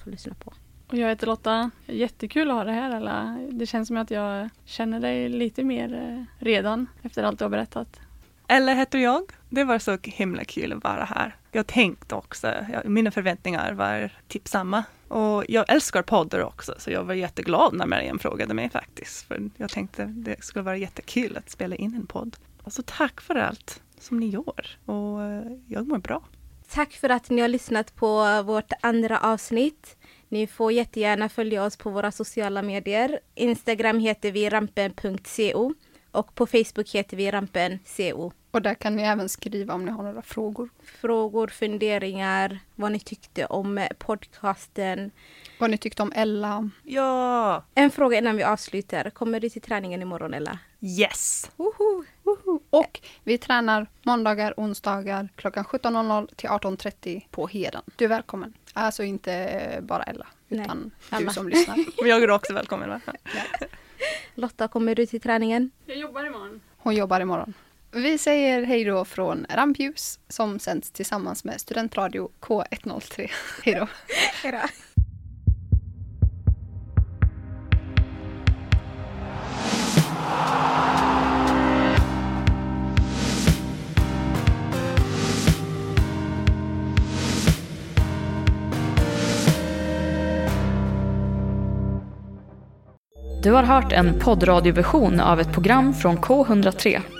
få 0.05 0.11
lyssna 0.11 0.35
på. 0.35 0.53
Och 0.91 0.99
jag 0.99 1.09
heter 1.09 1.27
Lotta. 1.27 1.71
Jättekul 1.87 2.51
att 2.51 2.57
ha 2.57 2.65
dig 2.65 2.75
här 2.75 2.97
Ella. 2.97 3.39
Det 3.51 3.67
känns 3.67 3.89
som 3.89 3.97
att 3.97 4.11
jag 4.11 4.49
känner 4.65 5.01
dig 5.01 5.29
lite 5.29 5.65
mer 5.65 5.95
eh, 5.95 6.45
redan 6.45 6.87
efter 7.03 7.23
allt 7.23 7.39
du 7.39 7.45
har 7.45 7.51
berättat. 7.51 8.01
Ella 8.49 8.75
heter 8.75 8.99
jag. 8.99 9.33
Det 9.49 9.65
var 9.65 9.79
så 9.79 9.99
himla 10.03 10.45
kul 10.45 10.73
att 10.73 10.85
vara 10.85 11.05
här. 11.05 11.37
Jag 11.53 11.67
tänkte 11.67 12.15
också, 12.15 12.55
mina 12.85 13.11
förväntningar 13.11 13.73
var 13.73 14.11
typ 14.29 14.49
samma. 14.49 14.85
Och 15.09 15.45
jag 15.49 15.65
älskar 15.69 16.03
poddar 16.03 16.43
också, 16.43 16.75
så 16.79 16.91
jag 16.91 17.05
var 17.05 17.15
jätteglad 17.15 17.75
när 17.75 17.87
Marianne 17.87 18.19
frågade 18.19 18.55
mig 18.55 18.71
faktiskt. 18.71 19.27
För 19.29 19.51
jag 19.57 19.71
tänkte 19.71 20.05
det 20.05 20.45
skulle 20.45 20.63
vara 20.63 20.77
jättekul 20.77 21.37
att 21.37 21.51
spela 21.51 21.77
in 21.77 21.95
en 21.95 22.07
podd. 22.07 22.37
Alltså 22.65 22.83
tack 22.87 23.21
för 23.21 23.35
allt 23.35 23.83
som 23.99 24.21
ni 24.21 24.27
gör 24.27 24.79
och 24.85 25.23
eh, 25.23 25.43
jag 25.67 25.89
mår 25.89 25.99
bra. 25.99 26.23
Tack 26.69 26.93
för 26.93 27.09
att 27.09 27.31
ni 27.31 27.41
har 27.41 27.49
lyssnat 27.49 27.97
på 27.97 28.43
vårt 28.43 28.73
andra 28.81 29.19
avsnitt. 29.21 29.97
Ni 30.31 30.47
får 30.47 30.73
jättegärna 30.73 31.29
följa 31.29 31.65
oss 31.65 31.77
på 31.77 31.91
våra 31.91 32.13
sociala 32.13 32.63
medier. 32.63 33.21
Instagram 33.35 33.99
heter 33.99 34.33
vi 34.33 34.49
rampen.co 34.49 35.75
och 36.11 36.35
på 36.35 36.47
Facebook 36.47 36.91
heter 36.95 37.17
vi 37.17 37.31
rampen.co. 37.31 38.33
Och 38.51 38.63
där 38.63 38.75
kan 38.75 38.97
ni 38.97 39.03
även 39.03 39.29
skriva 39.29 39.75
om 39.75 39.85
ni 39.85 39.91
har 39.91 40.03
några 40.03 40.23
frågor. 40.23 40.69
Frågor, 40.85 41.49
funderingar, 41.49 42.59
vad 42.75 42.93
ni 42.93 43.01
tyckte 43.01 43.47
om 43.47 43.87
podcasten. 43.99 45.11
Vad 45.59 45.71
ni 45.71 45.79
tyckte 45.79 46.03
om 46.03 46.13
Ella. 46.15 46.71
Ja! 46.83 47.65
En 47.75 47.91
fråga 47.91 48.19
innan 48.19 48.37
vi 48.37 48.43
avslutar. 48.43 49.11
Kommer 49.11 49.41
du 49.41 49.49
till 49.51 49.63
träningen 49.63 50.03
imorgon 50.03 50.35
Ella? 50.35 50.59
Yes! 50.81 51.51
Woho! 51.57 52.05
Woho. 52.23 52.61
Och 52.71 53.01
vi 53.25 53.39
tränar 53.39 53.87
måndagar, 54.03 54.55
onsdagar 54.57 55.29
klockan 55.37 55.65
17.00 55.65 56.35
till 56.35 56.49
18.30 56.49 57.23
på 57.31 57.47
Heden. 57.47 57.83
Du 57.97 58.05
är 58.05 58.09
välkommen. 58.09 58.55
Alltså 58.73 59.03
inte 59.03 59.81
bara 59.83 60.03
Ella, 60.03 60.27
utan 60.49 60.91
Nej, 61.11 61.25
du 61.25 61.31
som 61.31 61.49
lyssnar. 61.49 61.79
jag 61.97 62.23
är 62.23 62.31
också 62.31 62.53
välkommen. 62.53 62.89
Va? 62.89 63.01
Lotta, 64.35 64.69
kommer 64.69 64.95
du 64.95 65.07
till 65.07 65.21
träningen? 65.21 65.71
Jag 65.87 65.97
jobbar 65.97 66.25
imorgon. 66.25 66.61
Hon 66.77 66.95
jobbar 66.95 67.21
imorgon. 67.21 67.55
Vi 67.93 68.19
säger 68.19 68.63
hej 68.63 68.85
då 68.85 69.05
från 69.05 69.47
Rampljus 69.49 70.19
som 70.29 70.59
sänds 70.59 70.91
tillsammans 70.91 71.45
med 71.45 71.61
Studentradio 71.61 72.29
K103. 72.41 73.31
Hej 73.65 73.75
då. 73.75 73.89
hej 74.43 74.53
då. 74.53 74.59
Du 93.43 93.53
har 93.53 93.63
hört 93.63 93.93
en 93.93 94.19
poddradioversion 94.19 95.21
av 95.21 95.41
ett 95.41 95.53
program 95.53 95.95
från 95.95 96.19
K103. 96.19 97.20